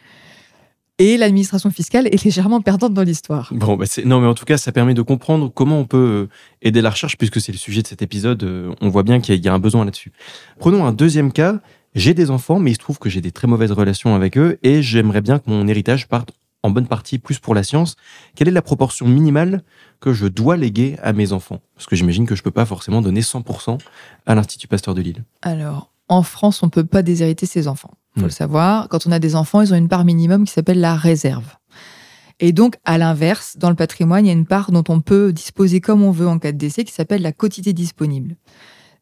et 1.01 1.17
l'administration 1.17 1.71
fiscale 1.71 2.07
est 2.09 2.23
légèrement 2.23 2.61
perdante 2.61 2.93
dans 2.93 3.03
l'histoire. 3.03 3.49
Bon, 3.53 3.77
bah 3.77 3.87
non, 4.05 4.21
mais 4.21 4.27
en 4.27 4.35
tout 4.35 4.45
cas, 4.45 4.59
ça 4.59 4.71
permet 4.71 4.93
de 4.93 5.01
comprendre 5.01 5.51
comment 5.53 5.79
on 5.79 5.87
peut 5.87 5.97
euh, 5.97 6.29
aider 6.61 6.83
la 6.83 6.91
recherche, 6.91 7.17
puisque 7.17 7.41
c'est 7.41 7.53
le 7.53 7.59
sujet 7.59 7.81
de 7.81 7.87
cet 7.87 8.03
épisode. 8.03 8.43
Euh, 8.45 8.75
on 8.83 8.91
voit 8.91 9.03
bien 9.03 9.19
qu'il 9.19 9.43
y, 9.43 9.49
a 9.49 9.55
un 9.55 9.59
besoin 9.59 9.87
là-dessus. 9.87 10.13
Prenons 10.59 10.85
un 10.85 10.93
deuxième 10.93 11.33
cas. 11.33 11.61
J'ai 11.95 12.13
des 12.13 12.31
enfants, 12.31 12.61
mais 12.61 12.71
il 12.71 12.75
se 12.75 12.79
trouve 12.79 12.99
que 12.99 13.09
j'ai 13.09 13.23
des 13.23 13.33
très 13.33 13.49
mauvaises 13.49 13.73
relations 13.73 14.15
avec 14.15 14.37
eux, 14.37 14.59
et 14.63 14.83
j'aimerais 14.83 15.23
bien 15.23 15.39
que 15.39 15.49
mon 15.49 15.67
héritage 15.67 16.07
parte 16.07 16.33
en 16.63 16.69
bonne 16.69 16.87
partie 16.87 17.19
plus 17.19 17.39
pour 17.39 17.55
la 17.55 17.63
science. 17.63 17.97
Quelle 18.35 18.49
est 18.49 18.53
la 18.53 18.61
proportion 18.61 19.09
minimale 19.09 19.63
que 20.01 20.13
je 20.13 20.27
dois 20.27 20.59
léguer 20.59 20.97
à 21.03 21.15
mes 21.15 21.33
enfants? 21.33 21.63
Parce 21.75 21.87
que 21.87 21.97
j'imagine 21.97 22.27
que 22.27 22.35
je 22.35 22.43
ne 22.43 22.45
peux 22.45 22.51
pas 22.51 22.67
forcément 22.67 23.01
donner 23.01 23.23
100% 23.23 23.79
à 24.27 24.35
l'Institut 24.35 24.69
Pasteur 24.69 24.95
de 24.95 25.01
Lille. 25.01 25.25
Alors, 25.41 25.91
en 26.09 26.23
France, 26.23 26.63
on 26.63 26.67
ne 26.67 26.71
peut 26.71 26.85
pas 26.85 27.03
déshériter 27.03 27.47
ses 27.47 27.69
enfants. 27.69 27.93
Faut 28.15 28.23
le 28.23 28.27
hmm. 28.27 28.31
savoir. 28.31 28.89
Quand 28.89 29.07
on 29.07 29.13
a 29.13 29.19
des 29.19 29.37
enfants, 29.37 29.61
ils 29.61 29.73
ont 29.73 29.77
une 29.77 29.89
part 29.89 30.05
minimum 30.05 30.45
qui 30.45 30.53
s'appelle 30.53 30.81
la 30.81 30.97
réserve. 30.97 31.57
Et 32.41 32.53
donc, 32.53 32.77
à 32.85 32.97
l'inverse, 32.99 33.57
dans 33.59 33.69
le 33.69 33.77
patrimoine, 33.77 34.25
il 34.25 34.29
y 34.29 34.31
a 34.31 34.35
une 34.35 34.47
part 34.47 34.73
dont 34.73 34.85
on 34.89 35.01
peut 35.01 35.33
disposer 35.33 35.81
comme 35.81 36.03
on 36.03 36.11
veut 36.11 36.27
en 36.27 36.39
cas 36.39 36.53
de 36.53 36.57
décès 36.57 36.85
qui 36.85 36.93
s'appelle 36.93 37.23
la 37.23 37.33
quotité 37.33 37.73
disponible. 37.73 38.37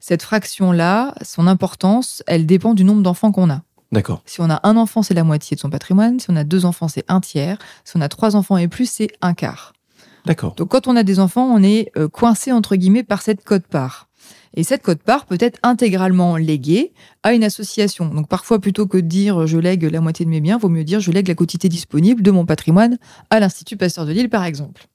Cette 0.00 0.22
fraction-là, 0.22 1.14
son 1.22 1.46
importance, 1.46 2.22
elle 2.26 2.46
dépend 2.46 2.74
du 2.74 2.84
nombre 2.84 3.02
d'enfants 3.02 3.32
qu'on 3.32 3.50
a. 3.50 3.62
D'accord. 3.90 4.22
Si 4.26 4.40
on 4.40 4.50
a 4.50 4.60
un 4.64 4.76
enfant, 4.76 5.02
c'est 5.02 5.14
la 5.14 5.24
moitié 5.24 5.54
de 5.54 5.60
son 5.60 5.70
patrimoine. 5.70 6.20
Si 6.20 6.26
on 6.30 6.36
a 6.36 6.44
deux 6.44 6.64
enfants, 6.64 6.88
c'est 6.88 7.04
un 7.08 7.20
tiers. 7.20 7.58
Si 7.84 7.96
on 7.96 8.00
a 8.00 8.08
trois 8.08 8.36
enfants 8.36 8.58
et 8.58 8.68
plus, 8.68 8.90
c'est 8.90 9.08
un 9.22 9.34
quart. 9.34 9.72
D'accord. 10.26 10.54
Donc 10.56 10.68
quand 10.68 10.88
on 10.88 10.96
a 10.96 11.04
des 11.04 11.20
enfants, 11.20 11.46
on 11.46 11.62
est 11.62 11.90
euh, 11.96 12.08
coincé 12.08 12.52
entre 12.52 12.76
guillemets 12.76 13.02
par 13.02 13.22
cette 13.22 13.44
cote-part. 13.44 14.07
Et 14.54 14.64
cette 14.64 14.82
cote-part 14.82 15.26
peut 15.26 15.38
être 15.40 15.58
intégralement 15.62 16.36
léguée 16.36 16.92
à 17.22 17.32
une 17.32 17.44
association. 17.44 18.08
Donc 18.08 18.28
parfois, 18.28 18.60
plutôt 18.60 18.86
que 18.86 18.98
de 18.98 19.02
dire 19.02 19.46
je 19.46 19.58
lègue 19.58 19.84
la 19.84 20.00
moitié 20.00 20.24
de 20.24 20.30
mes 20.30 20.40
biens, 20.40 20.58
vaut 20.58 20.68
mieux 20.68 20.84
dire 20.84 21.00
je 21.00 21.10
lègue 21.10 21.28
la 21.28 21.34
quotité 21.34 21.68
disponible 21.68 22.22
de 22.22 22.30
mon 22.30 22.46
patrimoine 22.46 22.98
à 23.30 23.40
l'Institut 23.40 23.76
Pasteur 23.76 24.06
de 24.06 24.12
Lille, 24.12 24.30
par 24.30 24.44
exemple. 24.44 24.86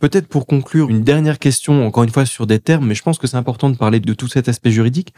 Peut-être 0.00 0.28
pour 0.28 0.46
conclure, 0.46 0.90
une 0.90 1.02
dernière 1.02 1.40
question, 1.40 1.84
encore 1.84 2.04
une 2.04 2.10
fois 2.10 2.24
sur 2.24 2.46
des 2.46 2.60
termes, 2.60 2.86
mais 2.86 2.94
je 2.94 3.02
pense 3.02 3.18
que 3.18 3.26
c'est 3.26 3.36
important 3.36 3.68
de 3.68 3.76
parler 3.76 3.98
de 3.98 4.14
tout 4.14 4.28
cet 4.28 4.48
aspect 4.48 4.70
juridique. 4.70 5.12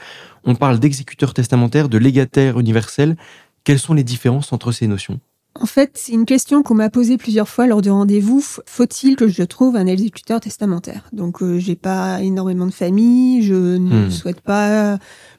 On 0.44 0.54
parle 0.54 0.78
d'exécuteur 0.78 1.34
testamentaire, 1.34 1.90
de 1.90 1.98
légataire 1.98 2.58
universel. 2.58 3.16
Quelles 3.64 3.78
sont 3.78 3.92
les 3.92 4.04
différences 4.04 4.54
entre 4.54 4.72
ces 4.72 4.86
notions? 4.86 5.20
En 5.54 5.66
fait, 5.66 5.92
c'est 5.94 6.12
une 6.12 6.26
question 6.26 6.62
qu'on 6.62 6.74
m'a 6.74 6.90
posée 6.90 7.16
plusieurs 7.16 7.48
fois 7.48 7.66
lors 7.66 7.82
du 7.82 7.90
rendez-vous. 7.90 8.40
Faut-il 8.66 9.16
que 9.16 9.28
je 9.28 9.42
trouve 9.42 9.76
un 9.76 9.86
exécuteur 9.86 10.40
testamentaire? 10.40 11.08
Donc, 11.12 11.42
euh, 11.42 11.58
j'ai 11.58 11.76
pas 11.76 12.20
énormément 12.22 12.66
de 12.66 12.72
famille, 12.72 13.42
je 13.42 13.76
ne 13.76 14.06
hmm. 14.06 14.10
souhaite 14.10 14.40
pas 14.40 14.98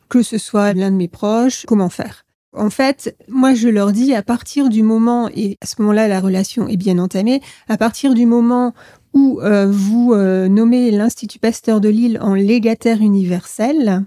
que 0.10 0.22
ce 0.22 0.38
soit 0.38 0.74
l'un 0.74 0.92
de 0.92 0.98
mes 0.98 1.08
proches. 1.08 1.66
Comment 1.66 1.90
faire? 1.90 2.26
En 2.54 2.70
fait, 2.70 3.16
moi, 3.30 3.54
je 3.54 3.70
leur 3.70 3.94
dis 3.94 4.14
à 4.14 4.24
partir 4.24 4.68
du 4.68 4.84
moment, 4.84 5.30
et 5.34 5.58
à 5.62 5.66
ce 5.66 5.76
moment-là, 5.82 6.10
la 6.10 6.20
relation 6.20 6.68
est 6.68 6.76
bien 6.76 7.00
entamée, 7.00 7.42
à 7.70 7.78
partir 7.78 8.14
du 8.14 8.26
moment 8.26 8.74
où 9.14 9.40
euh, 9.42 9.68
vous 9.70 10.12
euh, 10.14 10.50
nommez 10.50 10.92
l'Institut 10.92 11.40
Pasteur 11.40 11.80
de 11.80 11.88
Lille 11.88 12.20
en 12.22 12.34
légataire 12.34 13.02
universel. 13.02 14.04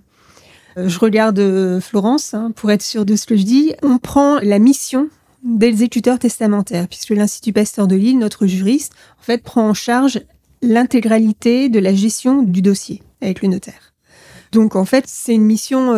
Euh, 0.76 0.88
je 0.88 0.99
regarde 0.99 1.80
Florence 1.80 2.34
hein, 2.34 2.52
pour 2.54 2.70
être 2.70 2.82
sûre 2.82 3.06
de 3.06 3.16
ce 3.16 3.26
que 3.26 3.37
je 3.37 3.44
dis. 3.44 3.73
On 3.82 3.96
prend 3.96 4.38
la 4.40 4.58
mission 4.58 5.08
d'exécuteur 5.44 6.18
testamentaire, 6.18 6.88
puisque 6.88 7.10
l'Institut 7.10 7.52
Pasteur 7.52 7.86
de 7.86 7.96
Lille, 7.96 8.18
notre 8.18 8.46
juriste, 8.46 8.94
en 9.20 9.22
fait, 9.22 9.42
prend 9.42 9.68
en 9.68 9.74
charge 9.74 10.20
l'intégralité 10.62 11.68
de 11.68 11.78
la 11.78 11.94
gestion 11.94 12.42
du 12.42 12.62
dossier 12.62 13.02
avec 13.20 13.42
le 13.42 13.48
notaire. 13.48 13.92
Donc, 14.52 14.76
en 14.76 14.84
fait, 14.84 15.04
c'est 15.06 15.34
une 15.34 15.44
mission 15.44 15.94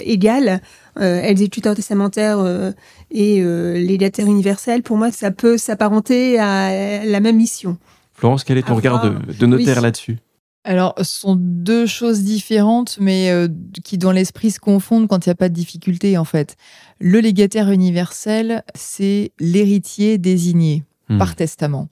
égale. 0.00 0.60
exécuteur 1.00 1.76
testamentaire 1.76 2.72
et 3.10 3.42
légataire 3.74 4.26
universel, 4.26 4.82
pour 4.82 4.96
moi, 4.96 5.12
ça 5.12 5.30
peut 5.30 5.58
s'apparenter 5.58 6.38
à 6.38 7.04
la 7.04 7.20
même 7.20 7.36
mission. 7.36 7.76
Florence, 8.14 8.44
quel 8.44 8.58
est 8.58 8.62
ton 8.62 8.76
regard 8.76 9.02
de, 9.02 9.46
notaire 9.46 9.80
là-dessus? 9.80 10.18
Alors, 10.64 10.94
ce 10.98 11.20
sont 11.20 11.36
deux 11.36 11.86
choses 11.86 12.22
différentes, 12.22 12.96
mais 13.00 13.30
euh, 13.30 13.48
qui 13.82 13.98
dans 13.98 14.12
l'esprit 14.12 14.52
se 14.52 14.60
confondent 14.60 15.08
quand 15.08 15.26
il 15.26 15.28
n'y 15.28 15.32
a 15.32 15.36
pas 15.36 15.48
de 15.48 15.54
difficulté, 15.54 16.16
en 16.16 16.24
fait. 16.24 16.56
Le 17.00 17.18
légataire 17.18 17.70
universel, 17.72 18.62
c'est 18.76 19.32
l'héritier 19.40 20.18
désigné 20.18 20.84
hmm. 21.08 21.18
par 21.18 21.34
testament. 21.34 21.88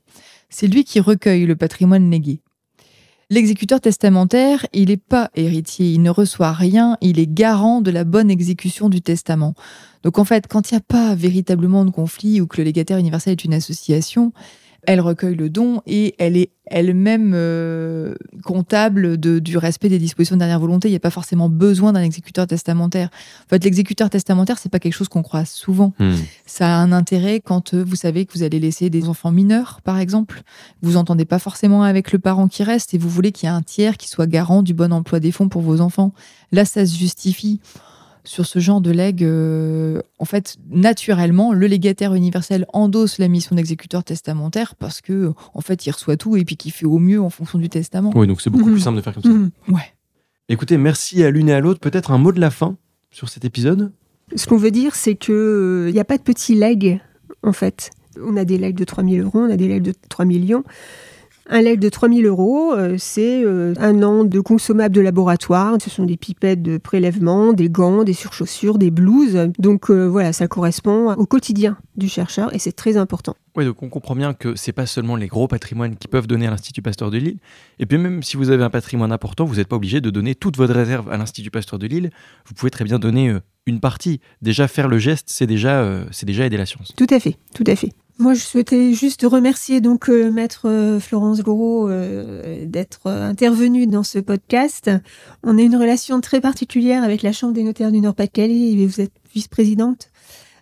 C'est 0.51 0.69
lui 0.69 0.85
qui 0.85 1.01
recueille 1.01 1.47
le 1.47 1.57
patrimoine 1.57 2.11
légué. 2.11 2.43
L'exécuteur 3.29 3.81
testamentaire, 3.81 4.67
il 4.73 4.89
n'est 4.89 4.97
pas 4.97 5.31
héritier, 5.37 5.93
il 5.93 6.03
ne 6.03 6.11
reçoit 6.11 6.53
rien, 6.53 6.97
il 7.01 7.21
est 7.21 7.33
garant 7.33 7.81
de 7.81 7.93
la 7.93 8.03
bonne 8.03 8.29
exécution 8.29 8.89
du 8.89 9.03
testament. 9.03 9.55
Donc 10.03 10.19
en 10.19 10.25
fait, 10.25 10.49
quand 10.49 10.71
il 10.71 10.75
n'y 10.75 10.79
a 10.79 10.85
pas 10.87 11.15
véritablement 11.15 11.85
de 11.85 11.91
conflit 11.91 12.41
ou 12.41 12.49
que 12.49 12.57
le 12.57 12.65
légataire 12.65 12.99
universel 12.99 13.33
est 13.33 13.45
une 13.45 13.55
association, 13.55 14.33
elle 14.87 15.01
recueille 15.01 15.35
le 15.35 15.51
don 15.51 15.83
et 15.87 16.15
elle 16.19 16.37
est 16.37 16.51
elle-même 16.67 17.33
euh, 17.35 18.15
comptable 18.45 19.17
du 19.19 19.57
respect 19.59 19.89
des 19.89 19.99
dispositions 19.99 20.37
de 20.37 20.41
dernière 20.41 20.61
volonté. 20.61 20.89
Il 20.89 20.93
n'y 20.93 20.97
a 20.97 21.01
pas 21.01 21.11
forcément 21.11 21.49
besoin 21.49 21.93
d'un 21.93 22.03
exécuteur 22.03 22.47
testamentaire. 22.47 23.09
En 23.47 23.49
fait, 23.49 23.65
l'exécuteur 23.65 24.09
testamentaire, 24.09 24.59
c'est 24.59 24.69
pas 24.69 24.79
quelque 24.79 24.95
chose 24.95 25.09
qu'on 25.09 25.23
croit 25.23 25.45
souvent. 25.45 25.93
Hmm. 25.99 26.15
Ça 26.47 26.69
a 26.69 26.79
un 26.79 26.93
intérêt 26.93 27.41
quand 27.41 27.75
euh, 27.75 27.83
vous 27.83 27.97
savez 27.97 28.25
que 28.25 28.33
vous 28.33 28.43
allez 28.43 28.61
laisser 28.61 28.89
des 28.89 29.09
enfants 29.09 29.33
mineurs, 29.33 29.81
par 29.83 29.99
exemple. 29.99 30.43
Vous 30.81 30.97
entendez 30.97 31.25
pas 31.25 31.39
forcément 31.39 31.83
avec 31.83 32.13
le 32.13 32.19
parent 32.19 32.47
qui 32.47 32.63
reste 32.63 32.95
et 32.95 32.99
vous 32.99 33.09
voulez 33.09 33.33
qu'il 33.33 33.49
y 33.49 33.53
ait 33.53 33.55
un 33.55 33.63
tiers 33.63 33.97
qui 33.97 34.09
soit 34.09 34.27
garant 34.27 34.63
du 34.63 34.73
bon 34.73 34.93
emploi 34.93 35.19
des 35.21 35.33
fonds 35.33 35.49
pour 35.49 35.63
vos 35.63 35.81
enfants. 35.81 36.13
Là, 36.53 36.65
ça 36.65 36.87
se 36.87 36.97
justifie 36.97 37.61
sur 38.31 38.47
ce 38.47 38.61
genre 38.61 38.81
de 38.81 38.93
legs, 38.93 39.25
euh, 39.25 40.03
en 40.21 40.25
fait, 40.25 40.57
naturellement, 40.71 41.53
le 41.53 41.67
légataire 41.67 42.15
universel 42.15 42.65
endosse 42.73 43.19
la 43.19 43.27
mission 43.27 43.57
d'exécuteur 43.57 44.05
testamentaire 44.05 44.77
parce 44.77 45.01
que, 45.01 45.33
en 45.53 45.61
fait, 45.61 45.85
il 45.85 45.91
reçoit 45.91 46.17
tout 46.17 46.37
et 46.37 46.45
puis 46.45 46.57
qu'il 46.57 46.71
fait 46.71 46.87
au 46.87 47.01
mieux 47.01 47.21
en 47.21 47.29
fonction 47.29 47.59
du 47.59 47.69
testament. 47.69 48.13
Oui, 48.15 48.29
donc 48.29 48.41
c'est 48.41 48.49
beaucoup 48.49 48.67
plus 48.67 48.75
mhm. 48.75 48.79
simple 48.79 48.97
de 48.99 49.03
faire 49.03 49.15
comme 49.15 49.23
ça. 49.25 49.29
Mhm. 49.31 49.51
Ouais. 49.71 49.95
Écoutez, 50.49 50.77
merci 50.77 51.25
à 51.25 51.31
l'une 51.33 51.49
et 51.49 51.55
à 51.55 51.59
l'autre. 51.59 51.81
Peut-être 51.81 52.13
un 52.13 52.19
mot 52.19 52.31
de 52.31 52.39
la 52.39 52.53
fin 52.53 52.77
sur 53.11 53.29
cet 53.29 53.45
épisode 53.45 53.91
Ce 54.37 54.47
qu'on 54.47 54.59
veut 54.59 54.71
dire, 54.71 54.95
c'est 54.95 55.17
qu'il 55.17 55.35
n'y 55.35 55.99
euh, 55.99 56.01
a 56.01 56.05
pas 56.05 56.17
de 56.17 56.23
petits 56.23 56.55
legs, 56.55 57.01
en 57.43 57.53
fait. 57.53 57.91
On 58.23 58.37
a 58.37 58.45
des 58.45 58.59
legs 58.59 58.77
de 58.77 58.85
3 58.85 59.03
000 59.03 59.27
euros, 59.27 59.41
on 59.41 59.51
a 59.51 59.57
des 59.57 59.67
legs 59.67 59.83
de 59.83 59.95
3 60.09 60.25
millions. 60.25 60.63
Un 61.49 61.63
leg 61.63 61.81
de 61.81 61.89
3000 61.89 62.27
euros, 62.27 62.73
euh, 62.75 62.95
c'est 62.99 63.43
euh, 63.45 63.75
un 63.79 64.03
an 64.03 64.25
de 64.25 64.41
consommables 64.41 64.95
de 64.95 65.01
laboratoire. 65.01 65.79
Ce 65.83 65.91
sont 65.91 66.05
des 66.05 66.17
pipettes 66.17 66.63
de 66.63 66.79
prélèvement, 66.79 67.53
des 67.53 67.69
gants, 67.69 68.05
des 68.05 68.13
surchaussures, 68.13 68.79
des 68.79 68.91
blouses. 68.91 69.51
Donc 69.59 69.91
euh, 69.91 70.07
voilà, 70.07 70.33
ça 70.33 70.47
correspond 70.47 71.13
au 71.15 71.27
quotidien 71.27 71.77
du 71.97 72.09
chercheur 72.09 72.55
et 72.55 72.59
c'est 72.59 72.73
très 72.73 72.97
important. 72.97 73.35
Oui, 73.57 73.65
donc 73.65 73.83
on 73.83 73.89
comprend 73.89 74.15
bien 74.15 74.33
que 74.33 74.55
c'est 74.55 74.73
pas 74.73 74.87
seulement 74.87 75.17
les 75.17 75.27
gros 75.27 75.49
patrimoines 75.49 75.97
qui 75.97 76.07
peuvent 76.07 76.29
donner 76.29 76.47
à 76.47 76.51
l'Institut 76.51 76.83
Pasteur 76.83 77.11
de 77.11 77.19
Lille. 77.19 77.39
Et 77.81 77.87
puis 77.87 77.99
même 77.99 78.23
si 78.23 78.37
vous 78.37 78.51
avez 78.51 78.63
un 78.63 78.71
patrimoine 78.71 79.11
important, 79.11 79.45
vous 79.45 79.57
n'êtes 79.57 79.69
pas 79.69 79.77
obligé 79.77 80.01
de 80.01 80.11
donner 80.11 80.37
toute 80.37 80.57
votre 80.57 80.75
réserve 80.75 81.11
à 81.11 81.17
l'Institut 81.17 81.51
Pasteur 81.51 81.81
de 81.81 81.87
Lille. 81.89 82.11
Vous 82.47 82.55
pouvez 82.55 82.71
très 82.71 82.85
bien 82.85 83.01
donner 83.01 83.35
une 83.67 83.81
partie. 83.81 84.21
Déjà 84.41 84.69
faire 84.69 84.87
le 84.87 84.99
geste, 84.99 85.27
c'est 85.31 85.49
déjà, 85.49 86.05
c'est 86.13 86.27
déjà 86.27 86.47
aider 86.47 86.57
la 86.57 86.67
science. 86.67 86.93
Tout 86.97 87.09
à 87.11 87.19
fait, 87.19 87.37
tout 87.55 87.65
à 87.67 87.75
fait. 87.75 87.91
Moi, 88.21 88.35
je 88.35 88.41
souhaitais 88.41 88.93
juste 88.93 89.23
remercier 89.23 89.81
donc 89.81 90.11
euh, 90.11 90.31
Maître 90.31 90.69
euh, 90.69 91.01
Florence 91.01 91.41
Gros 91.41 91.89
euh, 91.89 92.67
d'être 92.67 93.07
intervenue 93.07 93.87
dans 93.87 94.03
ce 94.03 94.19
podcast. 94.19 94.91
On 95.43 95.57
a 95.57 95.63
une 95.63 95.75
relation 95.75 96.21
très 96.21 96.43
particulière 96.43 97.03
avec 97.03 97.23
la 97.23 97.33
Chambre 97.33 97.55
des 97.55 97.63
notaires 97.63 97.91
du 97.91 98.03
Nord-Pas-de-Calais 98.03 98.73
et 98.73 98.87
vous 98.87 99.01
êtes 99.01 99.15
vice-présidente. 99.35 100.11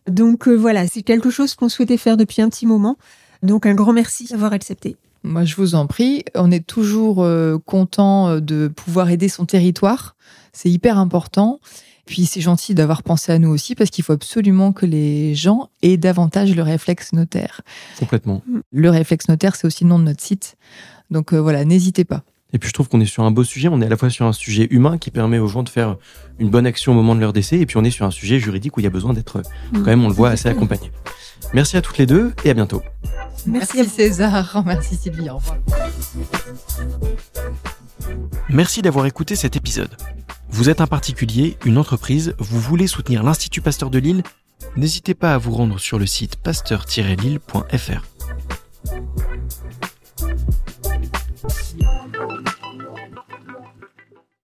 Donc 0.06 0.46
voilà, 0.46 0.86
c'est 0.86 1.02
quelque 1.02 1.30
chose 1.30 1.56
qu'on 1.56 1.68
souhaitait 1.68 1.96
faire 1.96 2.16
depuis 2.16 2.42
un 2.42 2.48
petit 2.48 2.64
moment. 2.64 2.96
Donc 3.42 3.66
un 3.66 3.74
grand 3.74 3.92
merci 3.92 4.26
d'avoir 4.26 4.52
accepté. 4.52 4.94
Moi, 5.24 5.44
je 5.44 5.56
vous 5.56 5.74
en 5.74 5.88
prie. 5.88 6.24
On 6.36 6.52
est 6.52 6.64
toujours 6.64 7.26
content 7.66 8.38
de 8.38 8.68
pouvoir 8.68 9.10
aider 9.10 9.28
son 9.28 9.46
territoire. 9.46 10.14
C'est 10.52 10.70
hyper 10.70 10.96
important. 10.96 11.58
Puis 12.08 12.24
c'est 12.24 12.40
gentil 12.40 12.74
d'avoir 12.74 13.02
pensé 13.02 13.32
à 13.32 13.38
nous 13.38 13.50
aussi 13.50 13.74
parce 13.74 13.90
qu'il 13.90 14.02
faut 14.02 14.14
absolument 14.14 14.72
que 14.72 14.86
les 14.86 15.34
gens 15.34 15.68
aient 15.82 15.98
davantage 15.98 16.56
le 16.56 16.62
réflexe 16.62 17.12
notaire. 17.12 17.60
Complètement. 17.98 18.42
Le 18.72 18.88
réflexe 18.88 19.28
notaire, 19.28 19.54
c'est 19.56 19.66
aussi 19.66 19.84
le 19.84 19.90
nom 19.90 19.98
de 19.98 20.04
notre 20.04 20.22
site. 20.22 20.56
Donc 21.10 21.34
euh, 21.34 21.38
voilà, 21.38 21.66
n'hésitez 21.66 22.04
pas. 22.04 22.22
Et 22.54 22.58
puis 22.58 22.68
je 22.68 22.72
trouve 22.72 22.88
qu'on 22.88 23.00
est 23.00 23.06
sur 23.06 23.24
un 23.24 23.30
beau 23.30 23.44
sujet. 23.44 23.68
On 23.68 23.82
est 23.82 23.86
à 23.86 23.90
la 23.90 23.98
fois 23.98 24.08
sur 24.08 24.24
un 24.24 24.32
sujet 24.32 24.68
humain 24.70 24.96
qui 24.96 25.10
permet 25.10 25.38
aux 25.38 25.48
gens 25.48 25.62
de 25.62 25.68
faire 25.68 25.98
une 26.38 26.48
bonne 26.48 26.64
action 26.64 26.92
au 26.92 26.94
moment 26.94 27.14
de 27.14 27.20
leur 27.20 27.34
décès, 27.34 27.58
et 27.58 27.66
puis 27.66 27.76
on 27.76 27.84
est 27.84 27.90
sur 27.90 28.06
un 28.06 28.10
sujet 28.10 28.40
juridique 28.40 28.74
où 28.78 28.80
il 28.80 28.84
y 28.84 28.86
a 28.86 28.90
besoin 28.90 29.12
d'être, 29.12 29.42
quand 29.74 29.84
même, 29.84 30.02
on 30.02 30.08
le 30.08 30.14
voit, 30.14 30.30
assez 30.30 30.48
accompagné. 30.48 30.90
Merci 31.52 31.76
à 31.76 31.82
toutes 31.82 31.98
les 31.98 32.06
deux 32.06 32.32
et 32.44 32.50
à 32.50 32.54
bientôt. 32.54 32.82
Merci, 33.46 33.84
César. 33.84 34.62
Merci 34.66 34.96
Sylvie. 34.96 35.28
Au 35.28 35.36
revoir. 35.36 35.58
Merci 38.48 38.80
d'avoir 38.80 39.04
écouté 39.04 39.36
cet 39.36 39.56
épisode. 39.56 39.94
Vous 40.50 40.70
êtes 40.70 40.80
un 40.80 40.86
particulier, 40.86 41.56
une 41.64 41.78
entreprise, 41.78 42.34
vous 42.38 42.60
voulez 42.60 42.86
soutenir 42.86 43.22
l'Institut 43.22 43.60
Pasteur 43.60 43.90
de 43.90 43.98
Lille 43.98 44.22
N'hésitez 44.76 45.14
pas 45.14 45.34
à 45.34 45.38
vous 45.38 45.52
rendre 45.52 45.78
sur 45.78 45.98
le 45.98 46.06
site 46.06 46.36
pasteur-lille.fr. 46.36 48.02